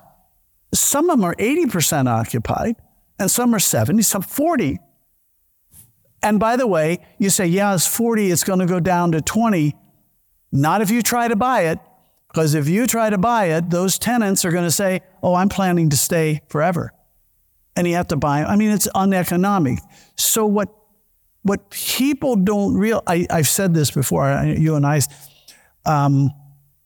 [0.73, 2.75] some of them are 80% occupied,
[3.17, 4.79] and some are 70, some 40.
[6.21, 9.21] And by the way, you say, yeah, it's 40, it's going to go down to
[9.21, 9.75] 20.
[10.51, 11.79] Not if you try to buy it,
[12.29, 15.49] because if you try to buy it, those tenants are going to say, oh, I'm
[15.49, 16.93] planning to stay forever.
[17.75, 19.79] And you have to buy, I mean, it's uneconomic.
[20.15, 20.69] So what,
[21.43, 25.01] what people don't real, I, have said this before, you and I,
[25.85, 26.31] um,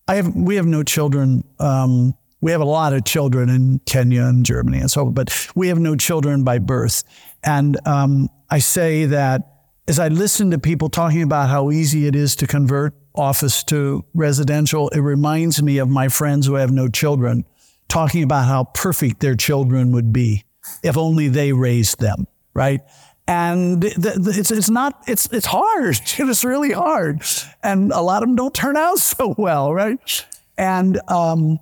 [0.07, 4.23] I have, we have no children um, we have a lot of children in Kenya
[4.23, 7.03] and Germany and so but we have no children by birth.
[7.41, 9.52] And um, I say that
[9.87, 14.05] as I listen to people talking about how easy it is to convert office to
[14.13, 17.45] residential, it reminds me of my friends who have no children
[17.89, 20.45] talking about how perfect their children would be
[20.81, 22.81] if only they raised them, right?
[23.27, 25.99] And it's, it's not, it's, it's hard.
[26.17, 27.21] It's really hard.
[27.61, 30.25] And a lot of them don't turn out so well, right?
[30.57, 31.59] And, um,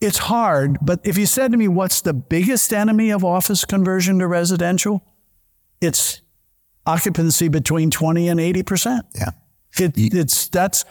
[0.00, 4.18] it's hard, but if you said to me, what's the biggest enemy of office conversion
[4.18, 5.00] to residential?
[5.80, 6.21] It's
[6.86, 9.02] occupancy between 20 and 80%.
[9.14, 9.30] Yeah.
[9.78, 10.84] It, it's, that's,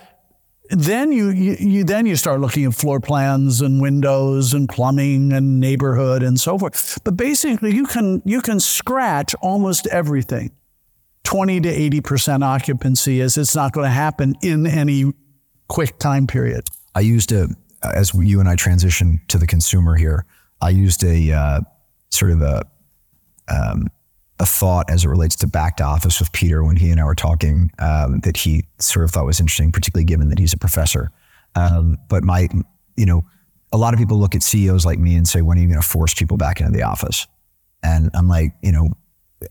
[0.70, 5.34] then you, you, you, then you start looking at floor plans and windows and plumbing
[5.34, 7.00] and neighborhood and so forth.
[7.04, 10.52] But basically you can, you can scratch almost everything.
[11.24, 11.70] 20 to
[12.02, 15.14] 80% occupancy is it's not going to happen in any
[15.68, 16.68] quick time period.
[16.96, 17.48] I used a,
[17.84, 20.26] as you and I transition to the consumer here,
[20.62, 21.62] I used a uh,
[22.10, 22.64] sort of a
[23.48, 23.88] um,
[24.42, 27.04] a thought as it relates to back to office with Peter when he and I
[27.04, 30.58] were talking um, that he sort of thought was interesting, particularly given that he's a
[30.58, 31.12] professor.
[31.56, 32.50] Um, but my,
[32.98, 33.24] you know,
[33.72, 35.80] a lot of people look at CEOs like me and say, when are you going
[35.80, 37.28] to force people back into the office?
[37.84, 38.90] And I'm like, you know,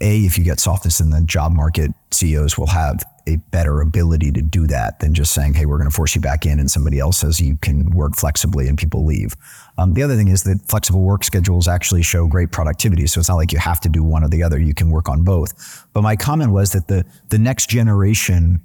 [0.00, 4.32] a, if you get softness in the job market, CEOs will have a better ability
[4.32, 6.70] to do that than just saying, hey, we're going to force you back in and
[6.70, 9.36] somebody else says you can work flexibly and people leave.
[9.78, 13.06] Um, the other thing is that flexible work schedules actually show great productivity.
[13.06, 14.58] So it's not like you have to do one or the other.
[14.58, 15.86] You can work on both.
[15.92, 18.60] But my comment was that the, the next generation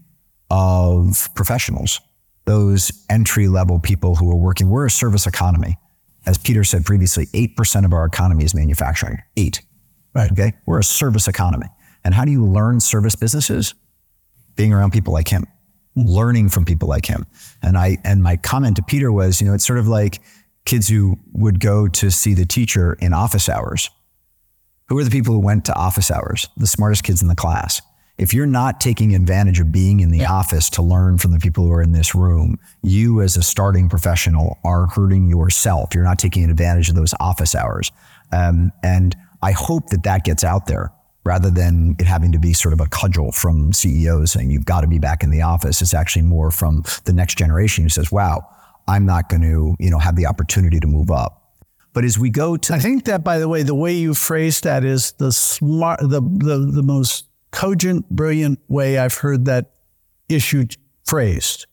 [0.50, 2.02] of professionals,
[2.46, 5.78] those entry level people who are working, we're a service economy.
[6.26, 9.20] As Peter said previously, 8% of our economy is manufacturing.
[9.38, 9.62] Eight.
[10.14, 10.32] Right.
[10.32, 10.54] Okay.
[10.66, 11.68] We're a service economy.
[12.04, 13.74] And how do you learn service businesses?
[14.56, 15.46] Being around people like him,
[15.96, 17.26] learning from people like him.
[17.62, 20.22] And I and my comment to Peter was, you know, it's sort of like
[20.66, 23.90] kids who would go to see the teacher in office hours.
[24.88, 26.48] Who are the people who went to office hours?
[26.58, 27.82] The smartest kids in the class.
[28.18, 30.32] If you're not taking advantage of being in the yeah.
[30.32, 33.90] office to learn from the people who are in this room, you as a starting
[33.90, 35.94] professional are hurting yourself.
[35.94, 37.92] You're not taking advantage of those office hours.
[38.32, 40.92] Um, and I hope that that gets out there
[41.26, 44.82] rather than it having to be sort of a cudgel from CEOs saying you've got
[44.82, 45.82] to be back in the office.
[45.82, 48.48] It's actually more from the next generation who says, wow,
[48.88, 51.42] I'm not going to, you know, have the opportunity to move up.
[51.94, 54.66] But as we go to, I think that, by the way, the way you phrased
[54.66, 59.72] that is the smart, the the the most cogent, brilliant way I've heard that
[60.28, 60.66] issue
[61.06, 61.68] phrased,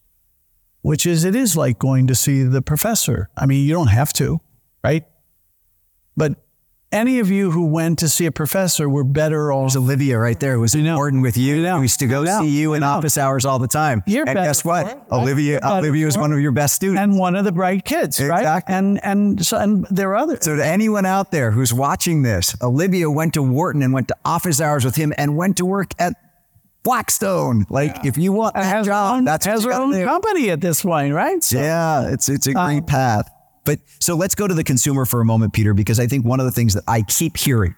[0.82, 3.30] which is it is like going to see the professor.
[3.36, 4.40] I mean, you don't have to,
[4.84, 5.04] right?
[6.16, 6.36] But
[6.92, 9.76] any of you who went to see a professor were better off.
[9.76, 11.62] Olivia right there was you know, important with you.
[11.62, 14.02] We used to go see you in office hours all the time.
[14.06, 14.86] You're and guess what?
[14.86, 15.00] Right?
[15.12, 17.00] Olivia Olivia was one of your best students.
[17.00, 18.46] And one of the bright kids, exactly.
[18.46, 18.62] right?
[18.66, 20.40] And and so and there are others.
[20.42, 24.16] So to anyone out there who's watching this, Olivia went to Wharton and went to
[24.24, 26.14] office hours with him and went to work at
[26.82, 27.66] Blackstone.
[27.70, 28.08] Like yeah.
[28.08, 31.14] if you want that has job, own, that's has her own company at this point,
[31.14, 31.42] right?
[31.42, 33.30] So, yeah, it's it's a great um, path.
[33.64, 36.40] But so let's go to the consumer for a moment, Peter, because I think one
[36.40, 37.74] of the things that I keep hearing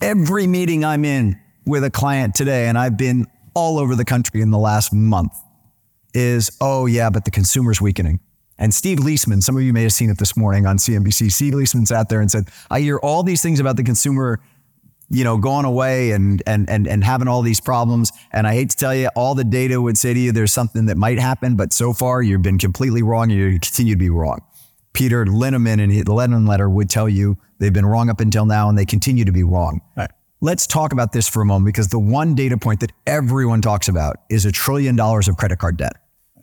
[0.00, 4.40] every meeting I'm in with a client today, and I've been all over the country
[4.40, 5.32] in the last month,
[6.14, 8.20] is oh, yeah, but the consumer's weakening.
[8.58, 11.32] And Steve Liesman, some of you may have seen it this morning on CNBC.
[11.32, 14.40] Steve Liesman sat there and said, I hear all these things about the consumer
[15.10, 18.12] you know, going away and and and and having all these problems.
[18.30, 20.86] And I hate to tell you, all the data would say to you there's something
[20.86, 24.10] that might happen, but so far you've been completely wrong and you continue to be
[24.10, 24.40] wrong.
[24.92, 28.68] Peter Linneman and the Linneman letter would tell you they've been wrong up until now
[28.68, 29.80] and they continue to be wrong.
[29.96, 30.10] Right.
[30.40, 33.88] Let's talk about this for a moment because the one data point that everyone talks
[33.88, 35.96] about is a trillion dollars of credit card debt.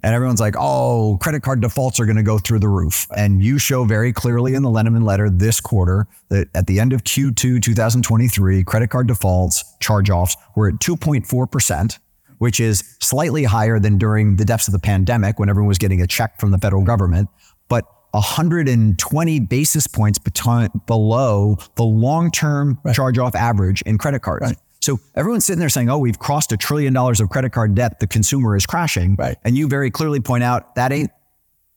[0.03, 3.07] And everyone's like, oh, credit card defaults are going to go through the roof.
[3.15, 6.93] And you show very clearly in the Linneman letter this quarter that at the end
[6.93, 11.99] of Q2 2023, credit card defaults, charge offs were at 2.4%,
[12.37, 16.01] which is slightly higher than during the depths of the pandemic when everyone was getting
[16.01, 17.29] a check from the federal government,
[17.67, 22.95] but 120 basis points below the long term right.
[22.95, 24.43] charge off average in credit cards.
[24.43, 24.57] Right.
[24.87, 27.99] So everyone's sitting there saying, oh, we've crossed a trillion dollars of credit card debt.
[27.99, 29.17] The consumer is crashing.
[29.19, 29.35] Right.
[29.43, 31.11] And you very clearly point out that ain't,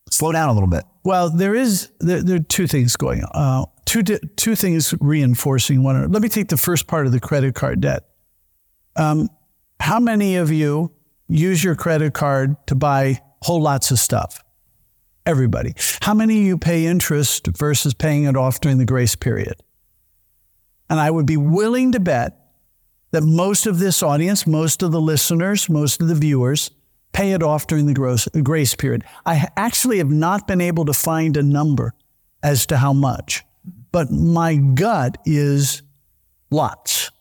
[0.09, 0.85] slow down a little bit.
[1.03, 3.63] Well, there is, there, there are two things going on.
[3.63, 6.13] Uh, two, two things reinforcing one another.
[6.13, 8.05] Let me take the first part of the credit card debt.
[8.95, 9.27] Um,
[9.81, 10.93] how many of you
[11.27, 14.41] use your credit card to buy whole lots of stuff?
[15.25, 15.73] Everybody.
[16.01, 19.55] How many of you pay interest versus paying it off during the grace period?
[20.89, 22.37] And I would be willing to bet
[23.11, 26.71] that most of this audience, most of the listeners, most of the viewers
[27.13, 29.03] pay it off during the grace period.
[29.25, 31.93] I actually have not been able to find a number
[32.41, 33.43] as to how much,
[33.91, 35.81] but my gut is
[36.49, 37.11] lots,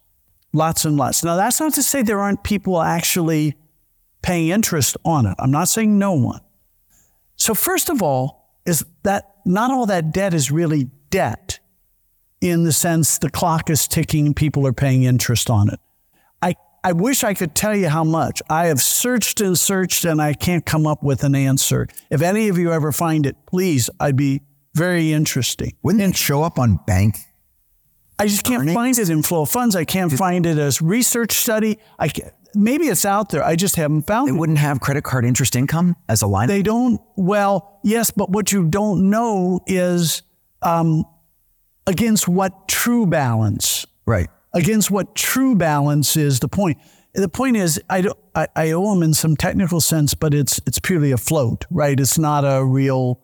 [0.53, 1.25] lots and lots.
[1.25, 3.57] Now, that's not to say there aren't people actually
[4.23, 5.35] paying interest on it.
[5.39, 6.41] I'm not saying no one.
[7.37, 11.59] So, first of all, is that not all that debt is really debt
[12.41, 15.79] in the sense the clock is ticking people are paying interest on it.
[16.43, 18.41] I, I wish I could tell you how much.
[18.49, 21.87] I have searched and searched and I can't come up with an answer.
[22.11, 24.43] If any of you ever find it, please, I'd be
[24.75, 25.73] very interesting.
[25.83, 27.17] Wouldn't it show up on bank?
[28.19, 28.75] I just can't earnings?
[28.75, 29.75] find it in flow of funds.
[29.75, 31.79] I can't find it as research study.
[31.99, 33.43] I can't, maybe it's out there.
[33.43, 34.35] I just haven't found they it.
[34.35, 36.49] They wouldn't have credit card interest income as a line.
[36.49, 37.01] They don't.
[37.17, 40.23] Well, yes, but what you don't know is
[40.63, 41.05] um,
[41.91, 43.85] against what true balance?
[44.07, 44.29] Right.
[44.55, 46.79] Against what true balance is the point.
[47.15, 50.79] The point is, I, I, I owe them in some technical sense, but it's it's
[50.79, 51.99] purely a float, right?
[51.99, 53.21] It's not a real.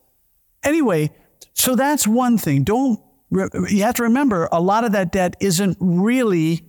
[0.65, 1.11] Anyway,
[1.55, 2.65] so that's one thing.
[2.65, 6.65] Don't you have to remember a lot of that debt isn't really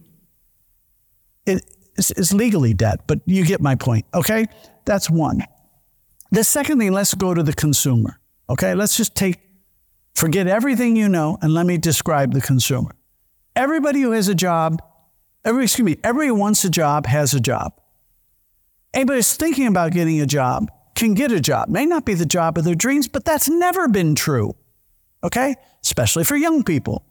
[1.46, 1.64] it,
[1.96, 4.06] it's, it's legally debt, but you get my point.
[4.14, 4.46] Okay,
[4.86, 5.42] that's one.
[6.32, 8.20] The second thing, let's go to the consumer.
[8.50, 9.40] Okay, let's just take
[10.18, 12.90] Forget everything you know and let me describe the consumer.
[13.56, 14.82] Everybody who has a job,
[15.46, 17.80] every, excuse me, everybody who wants a job has a job.
[18.96, 21.70] Anybody who's thinking about getting a job can get a job.
[21.70, 24.56] May not be the job of their dreams, but that's never been true.
[25.24, 25.54] Okay?
[25.84, 27.06] Especially for young people.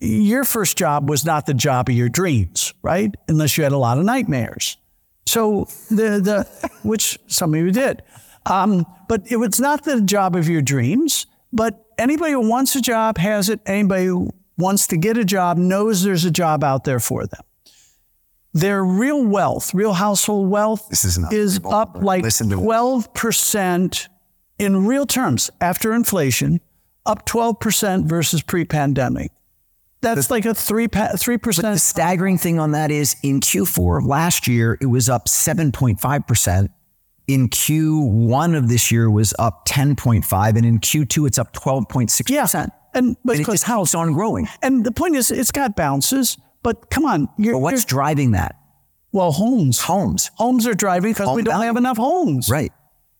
[0.00, 3.14] Your first job was not the job of your dreams, right?
[3.28, 4.78] Unless you had a lot of nightmares.
[5.26, 8.02] So the the which some of you did.
[8.46, 11.26] Um, but it was not the job of your dreams.
[11.52, 13.60] But anybody who wants a job has it.
[13.66, 17.40] Anybody who wants to get a job knows there's a job out there for them.
[18.52, 22.62] their real wealth, real household wealth, This is is up like Listen to it.
[22.62, 24.08] 12%
[24.58, 26.60] in real terms after inflation,
[27.06, 29.32] up 12% versus pre pandemic.
[30.02, 31.74] That's like a three three percent.
[31.74, 36.68] The staggering thing on that is in Q4 of last year, it was up 7.5%.
[37.28, 42.28] In Q1 of this year was up 10.5 and in Q2 it's up 12.6%.
[42.30, 42.66] yeah.
[42.94, 44.48] And, but And because just keeps on growing.
[44.60, 47.28] And the point is, it's got bounces, but come on.
[47.38, 48.56] You're, But what's driving that?
[49.12, 49.80] well, homes.
[49.80, 50.30] Homes.
[50.36, 51.66] Homes are driving because we don't value.
[51.66, 52.48] have enough homes.
[52.50, 52.72] Right.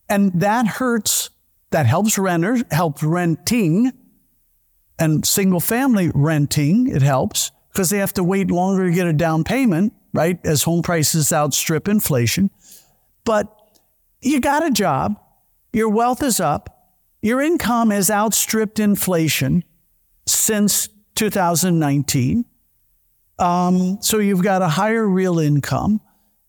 [0.09, 1.29] And that hurts,
[1.71, 3.91] that helps renters, helps renting
[4.99, 6.87] and single family renting.
[6.87, 10.39] It helps because they have to wait longer to get a down payment, right?
[10.45, 12.49] As home prices outstrip inflation.
[13.23, 13.55] But
[14.25, 15.19] you got a job,
[15.71, 19.63] your wealth is up, your income has outstripped inflation
[20.25, 22.45] since 2019.
[23.39, 26.01] Um, so you've got a higher real income.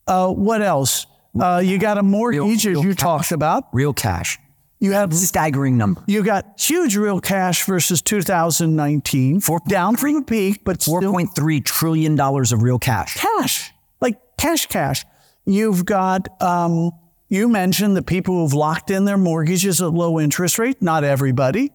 [0.06, 1.06] Uh, what else?
[1.38, 3.02] Uh, you got a mortgage, real as you cash.
[3.02, 3.64] talked about.
[3.72, 4.38] Real cash.
[4.80, 6.02] You have Staggering number.
[6.06, 12.20] you got huge real cash versus 2019, down from the peak, but still $4.3 trillion
[12.20, 13.14] of real cash.
[13.14, 13.70] cash,
[14.00, 15.04] like cash, cash.
[15.46, 16.90] You've got, um,
[17.28, 20.80] you mentioned the people who've locked in their mortgages at low interest rate.
[20.82, 21.72] Not everybody,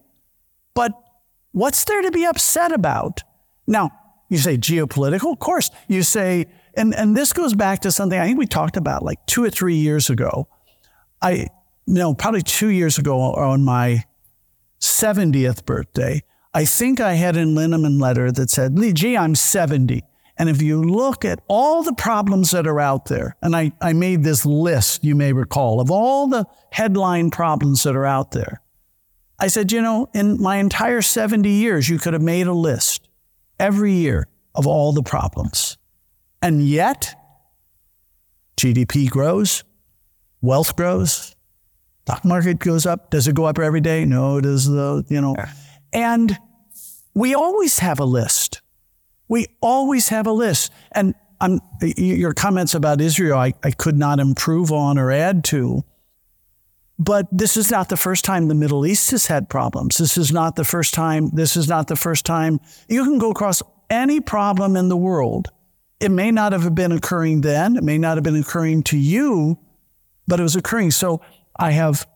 [0.74, 0.92] but
[1.52, 3.22] what's there to be upset about?
[3.66, 3.90] Now,
[4.28, 5.70] you say geopolitical, of course.
[5.88, 9.24] You say, and, and this goes back to something I think we talked about like
[9.26, 10.48] two or three years ago.
[11.20, 11.48] I,
[11.86, 14.04] no, probably two years ago on my
[14.80, 16.22] 70th birthday,
[16.54, 20.02] I think I had an Linneman letter that said, "Lee, gee, I'm 70.
[20.40, 23.92] And if you look at all the problems that are out there, and I, I
[23.92, 28.62] made this list, you may recall, of all the headline problems that are out there.
[29.38, 33.06] I said, you know, in my entire 70 years, you could have made a list
[33.58, 35.76] every year of all the problems.
[36.40, 37.14] And yet,
[38.56, 39.62] GDP grows,
[40.40, 41.36] wealth grows,
[42.06, 43.10] stock market goes up.
[43.10, 44.06] Does it go up every day?
[44.06, 45.36] No, does the, you know.
[45.92, 46.38] And
[47.12, 48.62] we always have a list.
[49.30, 50.72] We always have a list.
[50.92, 55.84] And I'm, your comments about Israel, I, I could not improve on or add to.
[56.98, 59.96] But this is not the first time the Middle East has had problems.
[59.96, 61.30] This is not the first time.
[61.30, 62.60] This is not the first time.
[62.88, 65.48] You can go across any problem in the world.
[66.00, 67.76] It may not have been occurring then.
[67.76, 69.58] It may not have been occurring to you,
[70.26, 70.90] but it was occurring.
[70.90, 71.22] So
[71.56, 72.06] I have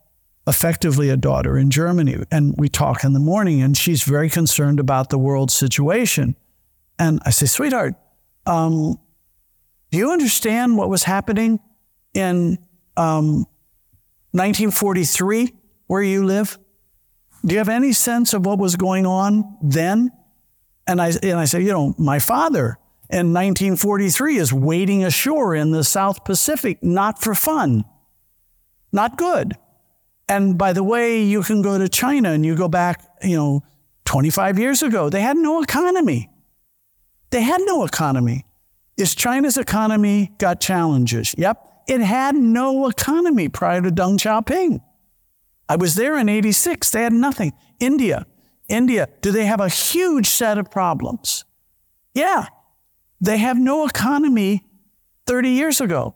[0.48, 4.80] effectively a daughter in Germany, and we talk in the morning, and she's very concerned
[4.80, 6.36] about the world situation.
[6.98, 7.94] And I say, sweetheart,
[8.46, 8.98] um,
[9.90, 11.60] do you understand what was happening
[12.14, 12.58] in
[12.96, 13.46] um,
[14.32, 15.54] 1943
[15.86, 16.58] where you live?
[17.44, 20.10] Do you have any sense of what was going on then?
[20.86, 22.78] And I, and I say, you know, my father
[23.10, 27.84] in 1943 is wading ashore in the South Pacific, not for fun,
[28.92, 29.54] not good.
[30.28, 33.62] And by the way, you can go to China and you go back, you know,
[34.06, 36.30] 25 years ago, they had no economy.
[37.34, 38.44] They had no economy.
[38.96, 41.34] Is China's economy got challenges?
[41.36, 41.82] Yep.
[41.88, 44.80] It had no economy prior to Deng Xiaoping.
[45.68, 46.88] I was there in 86.
[46.92, 47.52] They had nothing.
[47.80, 48.24] India,
[48.68, 51.44] India, do they have a huge set of problems?
[52.14, 52.46] Yeah.
[53.20, 54.62] They have no economy
[55.26, 56.14] 30 years ago.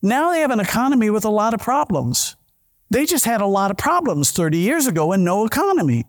[0.00, 2.36] Now they have an economy with a lot of problems.
[2.88, 6.04] They just had a lot of problems 30 years ago and no economy.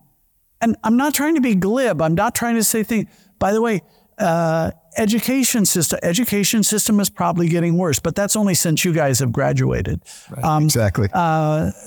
[0.62, 2.04] And I'm not trying to be glib.
[2.04, 3.08] I'm not trying to say things.
[3.40, 3.82] By the way,
[4.18, 9.20] uh, education system education system is probably getting worse, but that's only since you guys
[9.20, 10.02] have graduated.
[10.44, 11.08] Um, Exactly.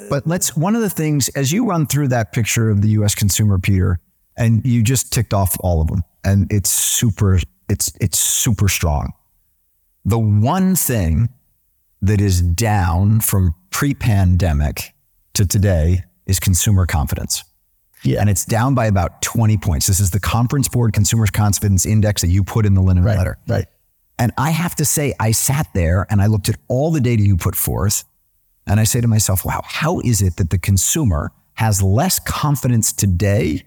[0.09, 3.15] but let's, one of the things, as you run through that picture of the US
[3.15, 3.99] consumer, Peter,
[4.37, 9.13] and you just ticked off all of them, and it's super, it's, it's super strong.
[10.05, 11.29] The one thing
[12.01, 14.95] that is down from pre pandemic
[15.35, 17.45] to today is consumer confidence.
[18.03, 18.21] Yeah.
[18.21, 19.87] And it's down by about 20 points.
[19.87, 23.19] This is the Conference Board Consumer Confidence Index that you put in the Linneman right,
[23.19, 23.39] letter.
[23.47, 23.67] right.
[24.19, 27.23] And I have to say, I sat there and I looked at all the data
[27.23, 28.05] you put forth.
[28.67, 32.93] And I say to myself, wow, how is it that the consumer has less confidence
[32.93, 33.65] today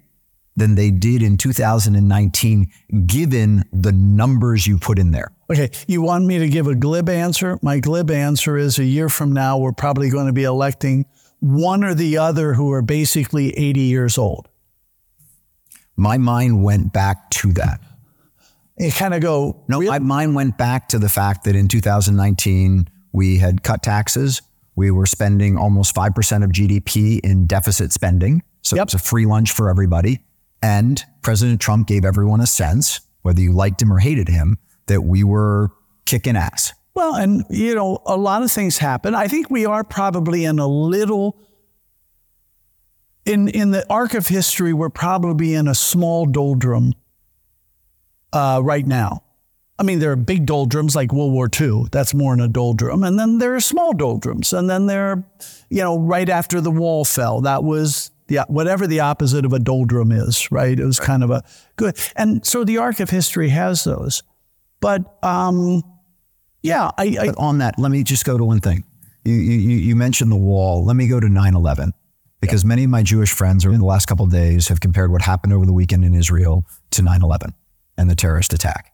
[0.56, 2.72] than they did in 2019,
[3.08, 5.32] given the numbers you put in there?
[5.50, 7.58] Okay, you want me to give a glib answer?
[7.62, 11.06] My glib answer is a year from now, we're probably going to be electing
[11.44, 14.48] one or the other who are basically 80 years old.
[15.98, 17.82] My mind went back to that.
[18.80, 19.90] You kind of go, No, really?
[19.92, 24.42] my mind went back to the fact that in 2019, we had cut taxes.
[24.78, 28.42] We were spending almost 5% of GDP in deficit spending.
[28.62, 28.82] So Yep.
[28.84, 30.24] it was a free lunch for everybody.
[30.62, 35.02] And President Trump gave everyone a sense, whether you liked him or hated him, that
[35.04, 35.72] we were
[36.06, 36.72] kicking ass.
[36.96, 39.16] Well, and you know, a lot of things happen.
[39.16, 41.38] I think we are probably in a little
[43.26, 46.94] in in the arc of history, we're probably in a small doldrum
[48.32, 49.24] uh, right now.
[49.80, 51.86] I mean, there are big doldrums like World War II.
[51.92, 55.24] That's more in a doldrum, and then there are small doldrums, and then there, are,
[55.70, 59.60] you know, right after the wall fell, that was the whatever the opposite of a
[59.60, 60.80] doldrum is, right?
[60.80, 61.44] It was kind of a
[61.76, 64.22] good, and so the arc of history has those,
[64.80, 65.82] but um,
[66.64, 68.84] yeah, I, I on that, let me just go to one thing.
[69.26, 70.84] You, you, you mentioned the wall.
[70.84, 71.94] Let me go to 9 11
[72.42, 75.22] because many of my Jewish friends in the last couple of days have compared what
[75.22, 77.54] happened over the weekend in Israel to 9 11
[77.98, 78.94] and the terrorist attack.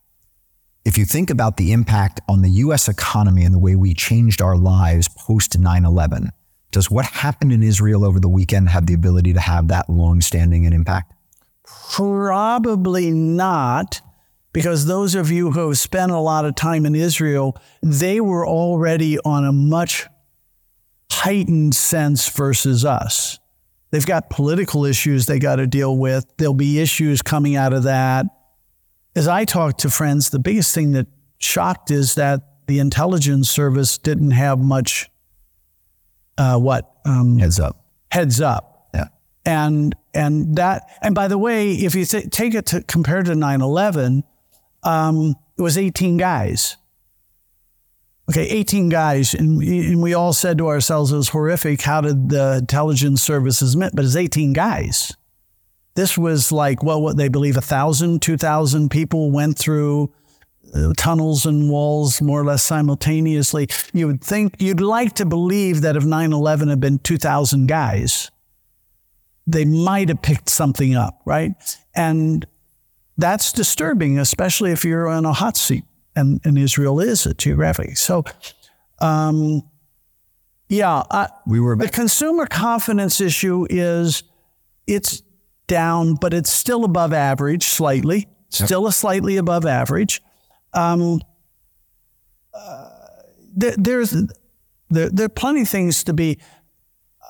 [0.84, 4.42] If you think about the impact on the US economy and the way we changed
[4.42, 6.32] our lives post 9 11,
[6.72, 10.22] does what happened in Israel over the weekend have the ability to have that long
[10.22, 11.14] standing an impact?
[11.92, 14.02] Probably not
[14.52, 18.48] because those of you who have spent a lot of time in Israel, they were
[18.48, 20.08] already on a much
[21.12, 23.40] heightened sense versus us.
[23.92, 26.26] They've got political issues they got to deal with.
[26.38, 28.26] There'll be issues coming out of that.
[29.16, 31.08] As I talk to friends, the biggest thing that
[31.40, 35.10] shocked is that the intelligence service didn't have much
[36.38, 39.08] uh, what um, heads up heads up yeah
[39.46, 43.34] and and that and by the way if you th- take it to compared to
[43.34, 44.24] 9-11
[44.84, 46.78] um, it was 18 guys.
[48.30, 49.34] Okay, 18 guys.
[49.34, 51.82] And, and we all said to ourselves, it was horrific.
[51.82, 53.96] How did the intelligence services met?
[53.96, 55.12] But it's 18 guys.
[55.96, 60.14] This was like, well, what they believe, a thousand, two thousand people went through
[60.74, 63.68] uh, tunnels and walls more or less simultaneously.
[63.94, 68.30] You would think, you'd like to believe that if 9 11 had been 2,000 guys,
[69.48, 71.52] they might have picked something up, right?
[71.96, 72.46] And
[73.20, 75.84] that's disturbing, especially if you're on a hot seat,
[76.16, 77.96] and, and Israel is it geographically.
[77.96, 78.24] So,
[79.00, 79.64] um,
[80.70, 84.24] yeah, I, we were the consumer confidence issue is
[84.88, 85.24] it's
[85.68, 90.22] down, but it's still above average, slightly, still a slightly above average.
[90.74, 91.22] Um,
[92.54, 92.90] uh,
[93.56, 94.12] there, there's
[94.90, 96.40] there, there are plenty of things to be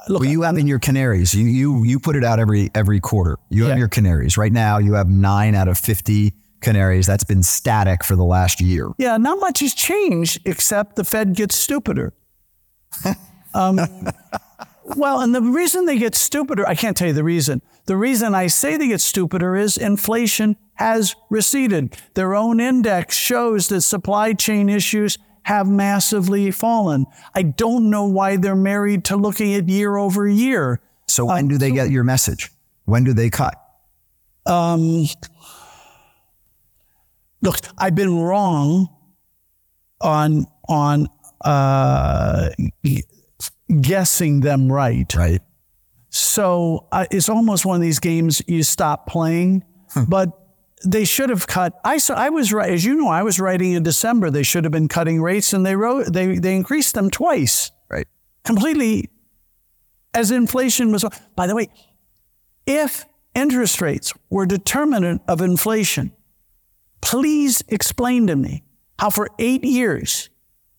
[0.09, 1.35] Look, well, you have in your canaries.
[1.35, 3.37] You you you put it out every every quarter.
[3.49, 3.77] You have yeah.
[3.77, 4.37] your canaries.
[4.37, 7.05] Right now, you have nine out of fifty canaries.
[7.05, 8.89] That's been static for the last year.
[8.97, 12.13] Yeah, not much has changed except the Fed gets stupider.
[13.53, 13.79] um,
[14.95, 17.61] well, and the reason they get stupider, I can't tell you the reason.
[17.85, 21.95] The reason I say they get stupider is inflation has receded.
[22.15, 25.19] Their own index shows that supply chain issues
[25.49, 27.07] have massively fallen.
[27.33, 30.79] I don't know why they're married to looking at year over year.
[31.07, 32.51] So when do they get your message?
[32.85, 33.55] When do they cut?
[34.45, 35.07] Um,
[37.41, 38.89] look, I've been wrong
[39.99, 41.07] on on
[41.43, 42.49] uh,
[43.81, 45.11] guessing them right.
[45.15, 45.41] Right.
[46.11, 49.63] So uh, it's almost one of these games you stop playing.
[49.93, 50.03] Hmm.
[50.03, 50.38] But
[50.85, 51.79] they should have cut.
[51.83, 54.29] I saw, I was right, as you know, I was writing in December.
[54.29, 57.71] They should have been cutting rates, and they wrote they they increased them twice.
[57.89, 58.07] Right,
[58.43, 59.09] completely.
[60.13, 61.05] As inflation was,
[61.35, 61.69] by the way,
[62.65, 63.05] if
[63.35, 66.11] interest rates were determinant of inflation,
[67.01, 68.63] please explain to me
[68.97, 70.29] how for eight years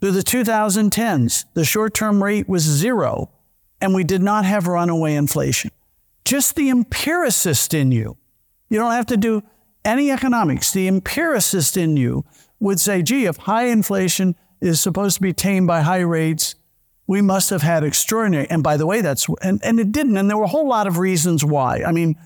[0.01, 3.31] through the 2010s the short-term rate was zero,
[3.81, 5.71] and we did not have runaway inflation.
[6.25, 8.17] Just the empiricist in you.
[8.69, 9.43] You don't have to do
[9.85, 12.25] any economics, the empiricist in you
[12.59, 16.55] would say, gee, if high inflation is supposed to be tamed by high rates,
[17.07, 18.49] we must have had extraordinary.
[18.51, 20.17] And by the way, that's, and, and it didn't.
[20.17, 21.83] And there were a whole lot of reasons why.
[21.83, 22.17] I mean,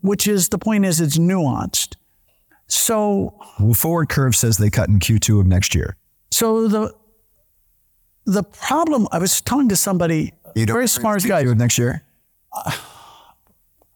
[0.00, 1.94] which is the point is it's nuanced.
[2.66, 5.96] So, well, forward curve says they cut in Q2 of next year.
[6.30, 6.94] So the
[8.24, 12.04] the problem I was talking to somebody, you very smart guy, next year.
[12.52, 12.72] Uh,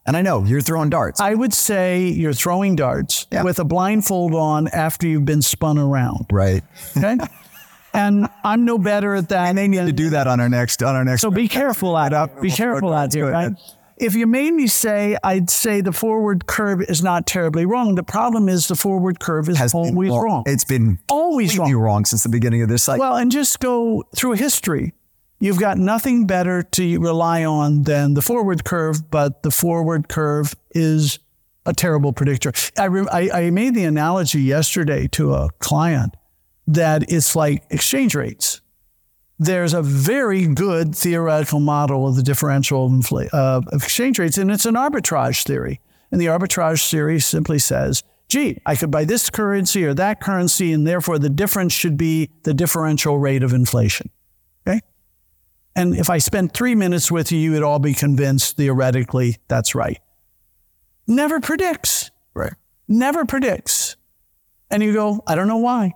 [0.06, 1.20] and I know you're throwing darts.
[1.20, 3.42] I would say you're throwing darts yeah.
[3.42, 6.26] with a blindfold on after you've been spun around.
[6.30, 6.62] Right.
[6.96, 7.18] Okay.
[7.92, 9.48] and I'm no better at that.
[9.48, 11.22] And they need to do that on our next on our next.
[11.22, 12.40] So be careful at it.
[12.40, 13.52] Be careful out here, right?
[13.98, 17.94] If you made me say, I'd say the forward curve is not terribly wrong.
[17.94, 20.42] The problem is the forward curve is Has always wrong.
[20.44, 21.72] It's been always wrong.
[21.72, 23.00] wrong since the beginning of this cycle.
[23.00, 24.92] Well, and just go through history
[25.38, 30.54] you've got nothing better to rely on than the forward curve, but the forward curve
[30.72, 31.18] is
[31.64, 32.52] a terrible predictor.
[32.78, 36.16] I, re- I, I, made the analogy yesterday to a client
[36.68, 38.60] that it's like exchange rates.
[39.38, 44.38] There's a very good theoretical model of the differential of, infl- uh, of exchange rates,
[44.38, 45.80] and it's an arbitrage theory.
[46.10, 50.72] And the arbitrage theory simply says gee, I could buy this currency or that currency,
[50.72, 54.10] and therefore the difference should be the differential rate of inflation.
[55.76, 59.74] And if I spent three minutes with you, you would all be convinced theoretically that's
[59.74, 60.00] right.
[61.06, 62.10] Never predicts.
[62.34, 62.54] Right.
[62.88, 63.96] Never predicts.
[64.70, 65.92] And you go, I don't know why.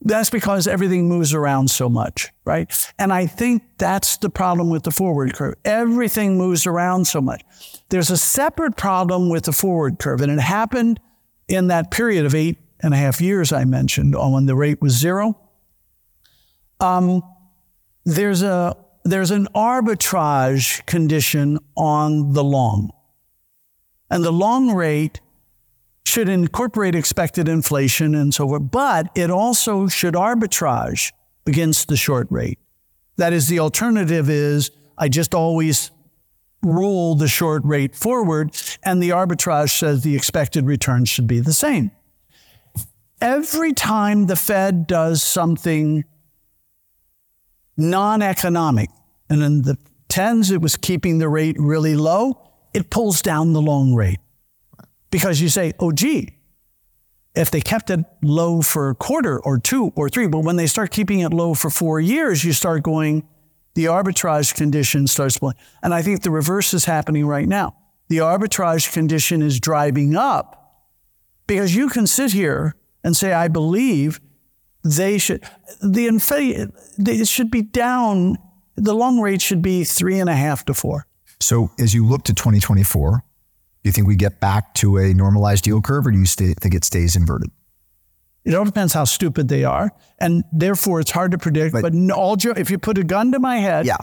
[0.00, 2.92] That's because everything moves around so much, right?
[2.98, 5.54] And I think that's the problem with the forward curve.
[5.64, 7.42] Everything moves around so much.
[7.88, 11.00] There's a separate problem with the forward curve, and it happened
[11.48, 14.92] in that period of eight and a half years I mentioned, when the rate was
[14.92, 15.40] zero.
[16.78, 17.22] Um,
[18.04, 18.76] there's a
[19.06, 22.92] there's an arbitrage condition on the long,
[24.10, 25.20] and the long rate
[26.04, 31.12] should incorporate expected inflation and so forth, but it also should arbitrage
[31.46, 32.58] against the short rate.
[33.16, 35.90] That is, the alternative is I just always
[36.62, 41.52] roll the short rate forward, and the arbitrage says the expected return should be the
[41.52, 41.90] same.
[43.20, 46.04] Every time the Fed does something
[47.76, 48.90] non economic,
[49.28, 53.62] and in the tens, it was keeping the rate really low, it pulls down the
[53.62, 54.18] long rate
[55.10, 56.36] because you say, oh, gee,
[57.34, 60.66] if they kept it low for a quarter or two or three, but when they
[60.66, 63.28] start keeping it low for four years, you start going,
[63.74, 65.56] the arbitrage condition starts playing.
[65.82, 67.76] And I think the reverse is happening right now.
[68.08, 70.86] The arbitrage condition is driving up
[71.46, 72.74] because you can sit here
[73.04, 74.20] and say, I believe
[74.82, 75.44] they should,
[75.82, 78.38] the inflation, it should be down,
[78.76, 81.06] the long rate should be three and a half to four.
[81.40, 85.66] So as you look to 2024, do you think we get back to a normalized
[85.66, 87.50] yield curve or do you stay, think it stays inverted?
[88.44, 89.90] It all depends how stupid they are.
[90.18, 91.72] And therefore, it's hard to predict.
[91.72, 93.96] But, but all if you put a gun to my head yeah.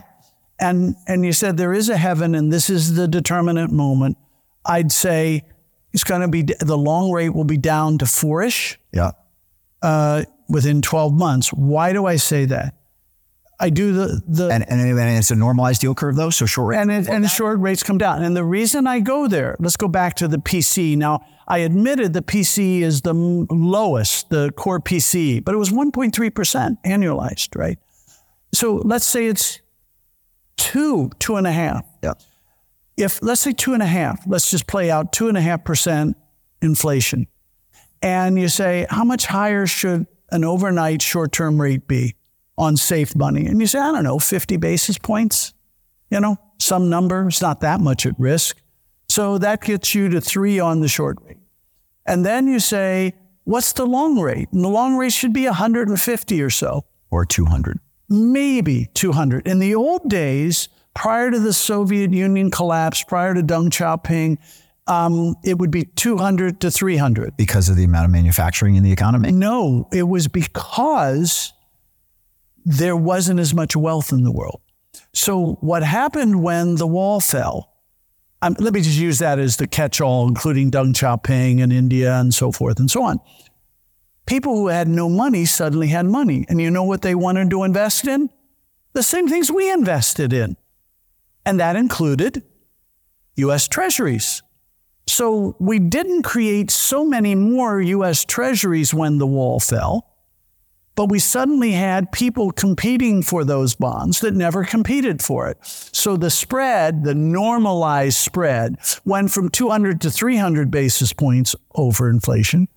[0.60, 4.18] and, and you said there is a heaven and this is the determinant moment,
[4.66, 5.44] I'd say
[5.94, 8.80] it's going to be the long rate will be down to fourish.
[8.92, 9.12] Yeah.
[9.82, 11.50] Uh, within 12 months.
[11.50, 12.76] Why do I say that?
[13.60, 16.70] I do the the and, and, and it's a normalized yield curve though, so short
[16.70, 18.24] rate and it, and short rates come down.
[18.24, 20.98] And the reason I go there, let's go back to the PC.
[20.98, 26.36] Now I admitted the PC is the lowest, the core PC, but it was 1.3
[26.36, 27.78] percent annualized, right?
[28.54, 29.62] So let's say it's
[30.58, 31.86] two, two and a half.
[32.04, 32.14] Yeah.
[32.98, 35.64] If let's say two and a half, let's just play out two and a half
[35.64, 36.18] percent
[36.62, 37.28] inflation,
[38.02, 42.16] and you say how much higher should an overnight short-term rate be?
[42.58, 43.46] On safe money.
[43.46, 45.54] And you say, I don't know, 50 basis points,
[46.10, 47.28] you know, some number.
[47.28, 48.58] It's not that much at risk.
[49.10, 51.38] So that gets you to three on the short rate.
[52.06, 54.50] And then you say, what's the long rate?
[54.52, 56.86] And the long rate should be 150 or so.
[57.12, 57.80] Or 200.
[58.10, 59.48] Maybe 200.
[59.48, 64.38] In the old days, prior to the Soviet Union collapse, prior to Deng Xiaoping,
[64.88, 67.38] um, it would be 200 to 300.
[67.38, 69.32] Because of the amount of manufacturing in the economy?
[69.32, 71.54] No, it was because
[72.66, 74.62] there wasn't as much wealth in the world.
[75.14, 77.70] So, what happened when the wall fell?
[78.42, 82.16] Um, let me just use that as the catch all, including Deng Xiaoping and India
[82.16, 83.20] and so forth and so on.
[84.26, 86.46] People who had no money suddenly had money.
[86.50, 88.30] And you know what they wanted to invest in?
[88.94, 90.58] The same things we invested in.
[91.46, 92.44] And that included
[93.36, 94.42] US treasuries.
[95.08, 100.13] So we didn't create so many more US treasuries when the wall fell
[100.96, 105.58] but we suddenly had people competing for those bonds that never competed for it.
[105.64, 112.68] So the spread, the normalized spread, went from 200 to 300 basis points over inflation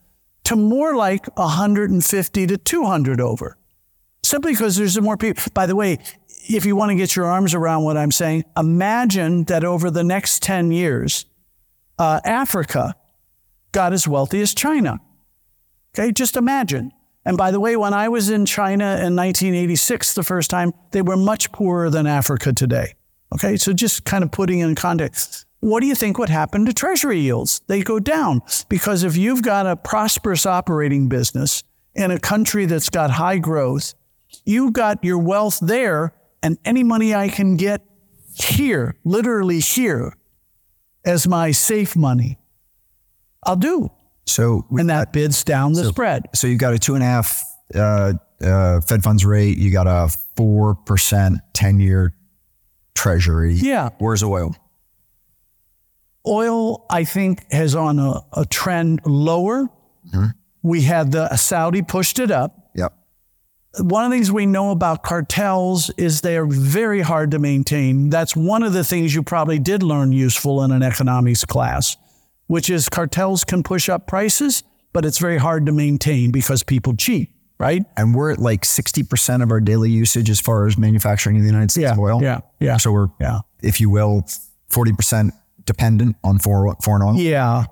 [0.44, 3.56] to more like 150 to 200 over.
[4.22, 5.42] Simply because there's more people.
[5.54, 5.98] By the way,
[6.48, 10.04] if you want to get your arms around what I'm saying, imagine that over the
[10.04, 11.26] next 10 years,
[11.98, 12.94] uh, Africa
[13.72, 15.00] got as wealthy as China.
[15.94, 16.92] Okay, just imagine.
[17.26, 21.02] And by the way, when I was in China in 1986 the first time, they
[21.02, 22.94] were much poorer than Africa today.
[23.34, 25.44] Okay, so just kind of putting in context.
[25.58, 27.62] What do you think would happen to treasury yields?
[27.66, 31.64] They go down because if you've got a prosperous operating business
[31.96, 33.94] in a country that's got high growth,
[34.44, 36.14] you've got your wealth there,
[36.44, 37.82] and any money I can get
[38.34, 40.16] here, literally here,
[41.04, 42.38] as my safe money,
[43.42, 43.90] I'll do.
[44.26, 46.24] So and that bids down the so, spread.
[46.34, 47.42] So you've got a two and a half
[47.74, 49.56] uh, uh, Fed funds rate.
[49.56, 52.12] You got a four percent ten year
[52.94, 53.54] Treasury.
[53.54, 53.90] Yeah.
[53.98, 54.56] Where's oil?
[56.26, 59.68] Oil, I think, has on a, a trend lower.
[60.08, 60.26] Mm-hmm.
[60.62, 62.70] We had the Saudi pushed it up.
[62.74, 62.92] Yep.
[63.78, 68.10] One of the things we know about cartels is they are very hard to maintain.
[68.10, 71.96] That's one of the things you probably did learn useful in an economics class
[72.46, 76.94] which is cartels can push up prices, but it's very hard to maintain because people
[76.96, 77.82] cheat, right?
[77.96, 81.48] And we're at like 60% of our daily usage as far as manufacturing in the
[81.48, 82.22] United States Yeah, of oil.
[82.22, 82.76] yeah, yeah.
[82.76, 83.40] So we're, Yeah.
[83.62, 84.24] if you will,
[84.70, 85.32] 40%
[85.64, 87.16] dependent on foreign, oil.
[87.16, 87.64] Yeah.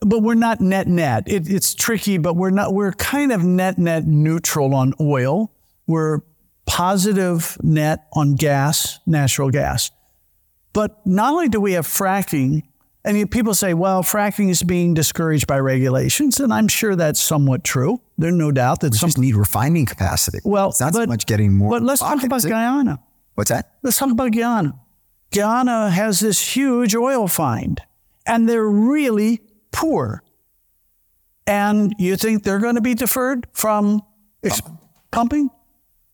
[0.00, 1.24] But we're not net net.
[1.26, 5.52] It, it's tricky, but we're not, we're kind of net net neutral on oil.
[5.86, 6.20] We're
[6.66, 9.90] positive net on gas, natural gas.
[10.72, 12.62] But not only do we have fracking,
[13.04, 17.20] and you- people say, well, fracking is being discouraged by regulations, and I'm sure that's
[17.20, 18.00] somewhat true.
[18.18, 19.08] There's no doubt that We some.
[19.08, 20.38] just need refining capacity.
[20.44, 21.70] Well, it's not so much getting more.
[21.70, 23.00] But let's talk about Guyana.
[23.34, 23.72] What's that?
[23.82, 24.74] Let's talk about Guyana.
[25.32, 27.80] Guyana has this huge oil find,
[28.26, 29.40] and they're really
[29.72, 30.22] poor.
[31.46, 34.02] And you think they're going to be deferred from
[34.44, 34.62] ex-
[35.10, 35.50] pumping?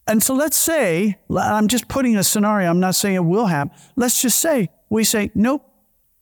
[0.07, 3.77] And so let's say, I'm just putting a scenario, I'm not saying it will happen.
[3.95, 5.68] Let's just say, we say, nope,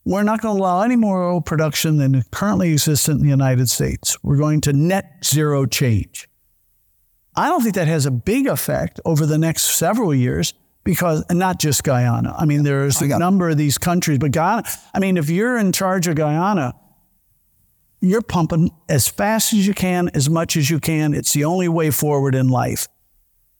[0.07, 3.69] we're not going to allow any more oil production than currently exists in the United
[3.69, 4.17] States.
[4.23, 6.29] We're going to net zero change.
[7.35, 10.53] I don't think that has a big effect over the next several years
[10.85, 12.33] because, and not just Guyana.
[12.37, 15.73] I mean, there's a number of these countries, but Guyana, I mean, if you're in
[15.73, 16.73] charge of Guyana,
[17.99, 21.13] you're pumping as fast as you can, as much as you can.
[21.13, 22.87] It's the only way forward in life.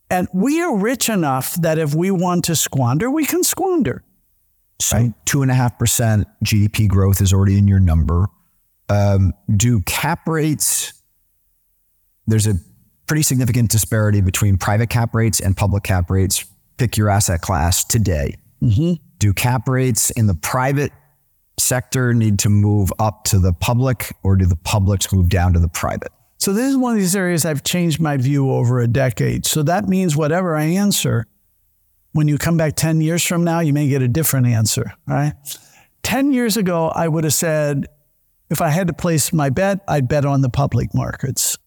[0.10, 4.06] And we are rich enough that if we want to squander, we can squander.
[4.80, 8.28] So two and a half percent GDP growth is already in your number.
[8.90, 10.94] Um, do cap rates?
[12.28, 12.56] There's a
[13.08, 16.46] pretty significant disparity between private cap rates and public cap rates.
[16.78, 18.36] Pick your asset class today.
[19.20, 20.92] Do cap rates in the private
[21.60, 25.60] sector need to move up to the public, or do the publics move down to
[25.60, 26.12] the private?
[26.38, 29.46] So this is one of these areas I've changed my view over a decade.
[29.46, 31.26] So that means whatever I answer,
[32.14, 35.34] when you come back 10 years from now, you may get a different answer, right?
[36.04, 37.88] 10 years ago, I would have said,
[38.50, 41.58] if I had to place my bet, I'd bet on the public markets.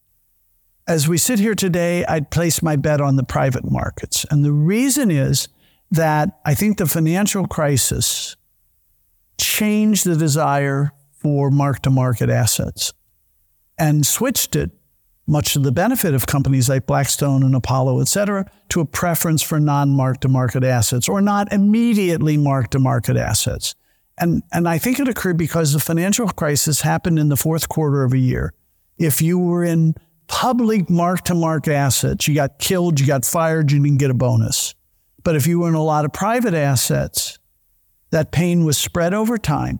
[0.87, 4.25] As we sit here today, I'd place my bet on the private markets.
[4.31, 5.47] And the reason is
[5.91, 8.35] that I think the financial crisis
[9.39, 12.93] changed the desire for mark to market assets
[13.77, 14.71] and switched it,
[15.31, 19.41] much to the benefit of companies like Blackstone and Apollo, et cetera, to a preference
[19.41, 23.73] for non mark to market assets or not immediately mark to market assets.
[24.19, 28.03] And, and I think it occurred because the financial crisis happened in the fourth quarter
[28.03, 28.53] of a year.
[28.97, 29.95] If you were in
[30.27, 34.13] public mark to market assets, you got killed, you got fired, you didn't get a
[34.13, 34.75] bonus.
[35.23, 37.39] But if you were in a lot of private assets,
[38.11, 39.79] that pain was spread over time.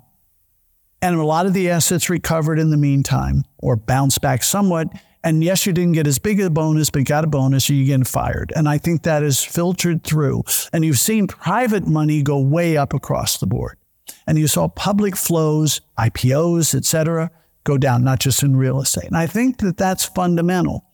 [1.01, 4.87] And a lot of the assets recovered in the meantime or bounced back somewhat.
[5.23, 7.85] And yes, you didn't get as big a bonus, but got a bonus or you
[7.85, 8.51] get fired.
[8.55, 10.43] And I think that is filtered through.
[10.73, 13.77] And you've seen private money go way up across the board.
[14.25, 17.29] And you saw public flows, IPOs, et cetera,
[17.63, 19.05] go down, not just in real estate.
[19.05, 20.85] And I think that that's fundamental.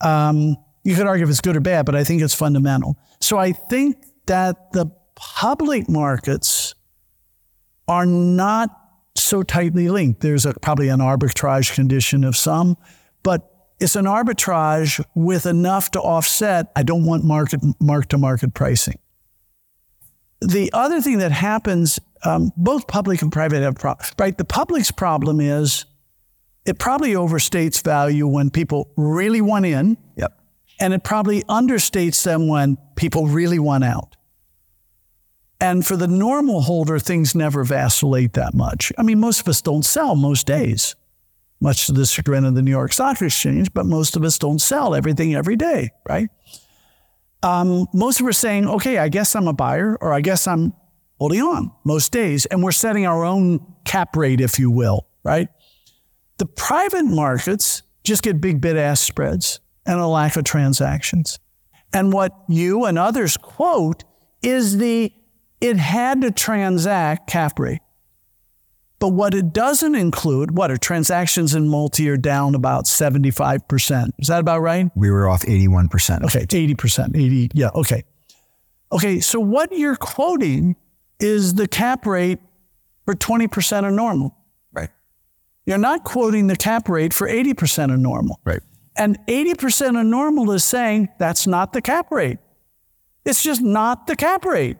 [0.00, 2.96] Um, you could argue if it's good or bad, but I think it's fundamental.
[3.20, 4.86] So I think that the
[5.16, 6.74] public markets
[7.88, 8.70] are not
[9.16, 10.20] so tightly linked.
[10.20, 12.76] There's a, probably an arbitrage condition of some,
[13.22, 16.70] but it's an arbitrage with enough to offset.
[16.74, 18.98] I don't want market mark to market pricing.
[20.40, 24.36] The other thing that happens, um, both public and private have problems, right?
[24.36, 25.86] The public's problem is
[26.64, 30.38] it probably overstates value when people really want in, Yep.
[30.80, 34.16] and it probably understates them when people really want out.
[35.58, 38.92] And for the normal holder, things never vacillate that much.
[38.98, 40.96] I mean, most of us don't sell most days,
[41.60, 44.60] much to the chagrin of the New York Stock Exchange, but most of us don't
[44.60, 46.28] sell everything every day, right?
[47.42, 50.46] Um, most of us are saying, okay, I guess I'm a buyer, or I guess
[50.46, 50.72] I'm
[51.18, 55.48] holding on most days, and we're setting our own cap rate, if you will, right?
[56.38, 61.38] The private markets just get big bid ask spreads and a lack of transactions.
[61.92, 64.04] And what you and others quote
[64.42, 65.12] is the
[65.60, 67.80] it had to transact cap rate.
[68.98, 74.10] But what it doesn't include, what are transactions in multi are down about 75%.
[74.18, 74.90] Is that about right?
[74.94, 76.24] We were off 81%.
[76.24, 78.04] Okay, 80%, 80, yeah, okay.
[78.92, 80.76] Okay, so what you're quoting
[81.20, 82.38] is the cap rate
[83.04, 84.34] for 20% of normal.
[84.72, 84.90] Right.
[85.66, 88.40] You're not quoting the cap rate for 80% of normal.
[88.44, 88.60] Right.
[88.96, 92.38] And 80% of normal is saying that's not the cap rate.
[93.26, 94.78] It's just not the cap rate.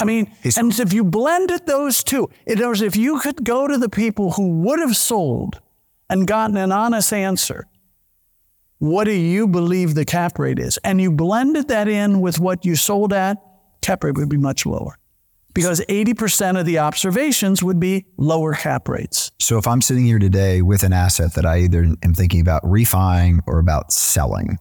[0.00, 3.44] I mean, He's- and if you blended those two, in other words, if you could
[3.44, 5.60] go to the people who would have sold
[6.08, 7.66] and gotten an honest answer,
[8.78, 10.78] what do you believe the cap rate is?
[10.82, 13.38] And you blended that in with what you sold at,
[13.80, 14.96] cap rate would be much lower.
[15.54, 19.30] because 80% of the observations would be lower cap rates.
[19.38, 22.62] So if I'm sitting here today with an asset that I either am thinking about
[22.64, 24.56] refining or about selling,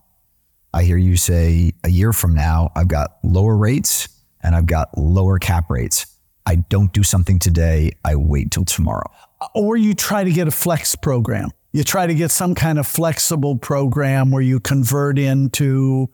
[0.74, 4.10] I hear you say a year from now, I've got lower rates
[4.44, 6.06] and I've got lower cap rates.
[6.46, 9.10] I don't do something today, I wait till tomorrow.
[9.54, 11.50] Or you try to get a flex program.
[11.72, 16.10] You try to get some kind of flexible program where you convert into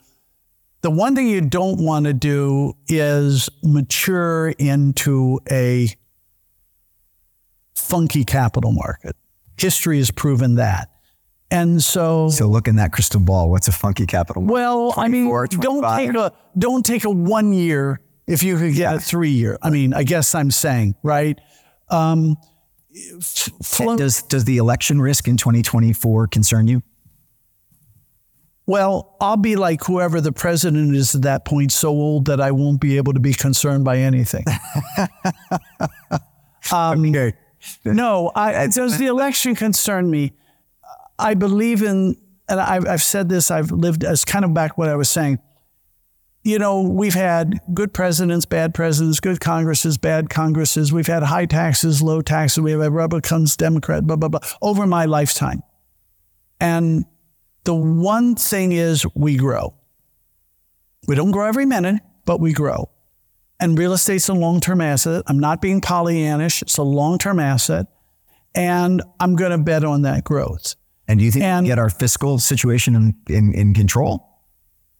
[0.81, 5.89] the one thing you don't want to do is mature into a
[7.75, 9.15] funky capital market.
[9.57, 10.89] History has proven that.
[11.49, 13.49] And so, so look in that crystal ball.
[13.49, 14.41] What's a funky capital?
[14.41, 14.53] Market?
[14.53, 18.95] Well, I mean, don't take a don't take a one year if you could get
[18.95, 19.57] a three year.
[19.61, 21.39] I mean, I guess I'm saying right.
[21.89, 22.35] Um,
[23.97, 26.83] does does the election risk in 2024 concern you?
[28.65, 32.51] Well, I'll be like whoever the president is at that point, so old that I
[32.51, 34.43] won't be able to be concerned by anything.
[36.73, 37.33] um, okay.
[37.85, 40.33] No, I, does the election concern me?
[41.17, 42.17] I believe in,
[42.49, 45.39] and I've, I've said this, I've lived as kind of back what I was saying.
[46.47, 50.93] You know, we've had good presidents, bad presidents, good Congresses, bad Congresses.
[50.93, 52.61] We've had high taxes, low taxes.
[52.61, 55.61] We have a Republicans, Democrats, blah, blah, blah, over my lifetime.
[56.61, 57.03] And
[57.65, 59.73] the one thing is we grow.
[61.05, 62.91] We don't grow every minute, but we grow.
[63.59, 65.23] And real estate's a long term asset.
[65.27, 67.87] I'm not being Pollyannish, it's a long term asset.
[68.55, 70.77] And I'm going to bet on that growth.
[71.09, 74.26] And do you think and, we get our fiscal situation in, in, in control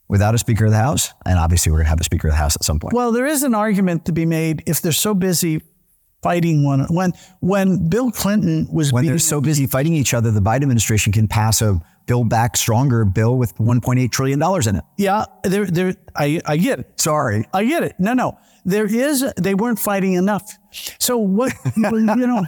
[0.08, 1.12] without a Speaker of the House?
[1.24, 2.94] And obviously, we're going to have a Speaker of the House at some point.
[2.94, 5.62] Well, there is an argument to be made if they're so busy
[6.22, 6.86] fighting one.
[6.88, 11.12] When when Bill Clinton was when they're so busy fighting each other, the Biden administration
[11.12, 14.84] can pass a Build Back Stronger bill with 1.8 trillion dollars in it.
[14.96, 15.94] Yeah, there, there.
[16.16, 16.98] I, I get it.
[16.98, 17.96] Sorry, I get it.
[17.98, 19.30] No, no, there is.
[19.36, 20.56] They weren't fighting enough.
[20.98, 21.52] So what?
[21.76, 22.44] you know.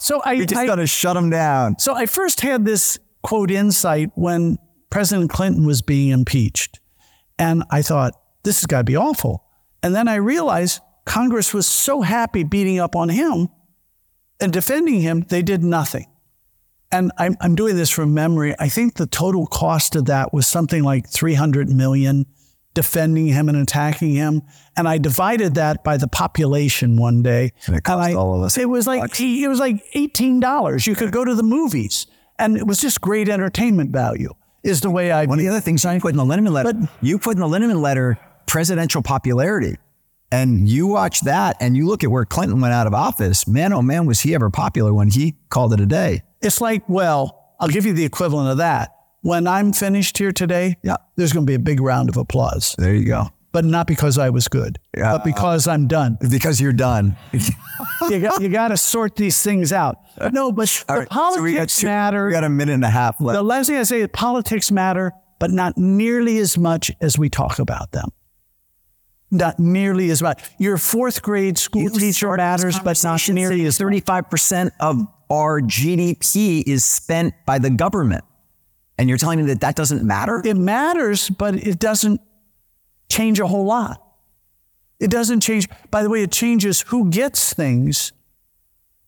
[0.00, 1.78] So I you just got to shut them down.
[1.80, 4.58] So I first had this quote insight when
[4.90, 6.80] President Clinton was being impeached,
[7.38, 9.44] and I thought this has got to be awful.
[9.82, 13.48] And then I realized Congress was so happy beating up on him
[14.40, 16.06] and defending him, they did nothing
[16.90, 18.54] and I'm, I'm doing this from memory.
[18.58, 22.26] I think the total cost of that was something like 300 million
[22.74, 24.42] defending him and attacking him.
[24.76, 27.52] And I divided that by the population one day.
[27.66, 28.56] And it cost and I, all of us.
[28.56, 30.86] It was like it was like eighteen dollars.
[30.86, 32.06] You could go to the movies,
[32.38, 34.32] and it was just great entertainment value.
[34.62, 35.26] Is the way I.
[35.26, 36.72] One of the other things I put in the Linneman letter.
[36.72, 39.76] But, you put in the Linneman letter presidential popularity.
[40.30, 43.46] And you watch that and you look at where Clinton went out of office.
[43.46, 46.22] Man, oh man, was he ever popular when he called it a day.
[46.42, 48.94] It's like, well, I'll give you the equivalent of that.
[49.22, 50.96] When I'm finished here today, yeah.
[51.16, 52.74] there's going to be a big round of applause.
[52.78, 53.30] There you go.
[53.50, 55.12] But not because I was good, yeah.
[55.12, 56.18] but because I'm done.
[56.20, 57.16] Because you're done.
[58.10, 59.96] you got, you got to sort these things out.
[60.32, 62.26] No, but the right, politics so two, matter.
[62.26, 63.36] We got a minute and a half left.
[63.36, 67.30] The last thing I say is politics matter, but not nearly as much as we
[67.30, 68.10] talk about them
[69.30, 70.42] not nearly as much.
[70.58, 76.84] Your fourth grade school teacher matters, but not nearly as 35% of our GDP is
[76.84, 78.24] spent by the government.
[78.96, 80.42] And you're telling me that that doesn't matter?
[80.44, 82.20] It matters, but it doesn't
[83.08, 84.02] change a whole lot.
[85.00, 85.68] It doesn't change.
[85.90, 88.12] By the way, it changes who gets things.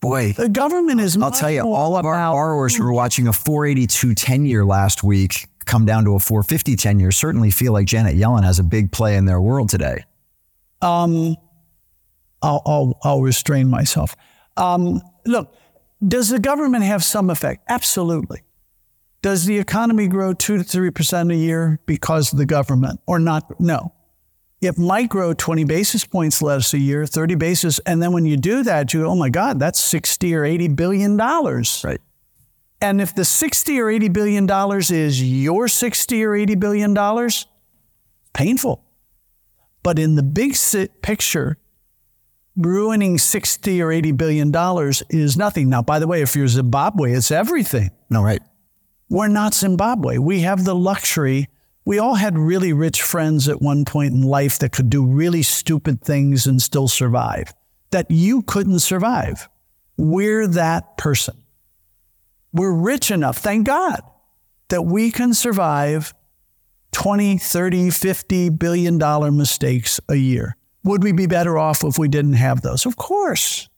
[0.01, 1.16] Boy, the government is.
[1.16, 5.03] I'll tell you, all of our borrowers who were watching a 482 10 year last
[5.03, 8.62] week come down to a 450 10 year certainly feel like Janet Yellen has a
[8.62, 10.05] big play in their world today.
[10.80, 11.36] Um,
[12.40, 14.16] I'll, I'll, I'll restrain myself.
[14.57, 15.55] Um, look,
[16.07, 17.64] does the government have some effect?
[17.68, 18.42] Absolutely.
[19.23, 23.18] Does the economy grow two to three percent a year because of the government or
[23.18, 23.61] not?
[23.61, 23.93] No.
[24.61, 27.79] It might grow 20 basis points less a year, 30 basis.
[27.81, 30.68] And then when you do that, you go, oh my God, that's 60 or 80
[30.68, 31.83] billion dollars.
[31.83, 32.01] Right.
[32.83, 37.47] And if the 60 or 80 billion dollars is your 60 or 80 billion dollars,
[38.33, 38.85] painful.
[39.83, 40.55] But in the big
[41.03, 41.59] picture,
[42.57, 45.68] ruining 60 or 80 billion dollars is nothing.
[45.68, 47.91] Now, by the way, if you're Zimbabwe, it's everything.
[48.11, 48.43] No, right.
[49.11, 50.19] We're not Zimbabwe.
[50.19, 51.49] We have the luxury.
[51.85, 55.43] We all had really rich friends at one point in life that could do really
[55.43, 57.53] stupid things and still survive,
[57.91, 59.49] that you couldn't survive.
[59.97, 61.43] We're that person.
[62.53, 64.01] We're rich enough, thank God,
[64.69, 66.15] that we can survive
[66.93, 70.57] 20, 30, 50 billion dollar mistakes a year.
[70.85, 72.87] Would we be better off if we didn't have those?
[72.87, 73.69] Of course.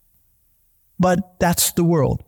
[0.99, 2.23] But that's the world.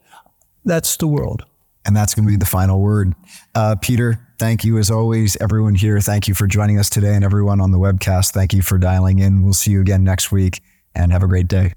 [0.64, 1.44] That's the world.
[1.86, 3.14] And that's going to be the final word.
[3.54, 5.36] Uh, Peter, thank you as always.
[5.40, 7.14] Everyone here, thank you for joining us today.
[7.14, 9.42] And everyone on the webcast, thank you for dialing in.
[9.42, 10.62] We'll see you again next week.
[10.94, 11.74] and have a great day.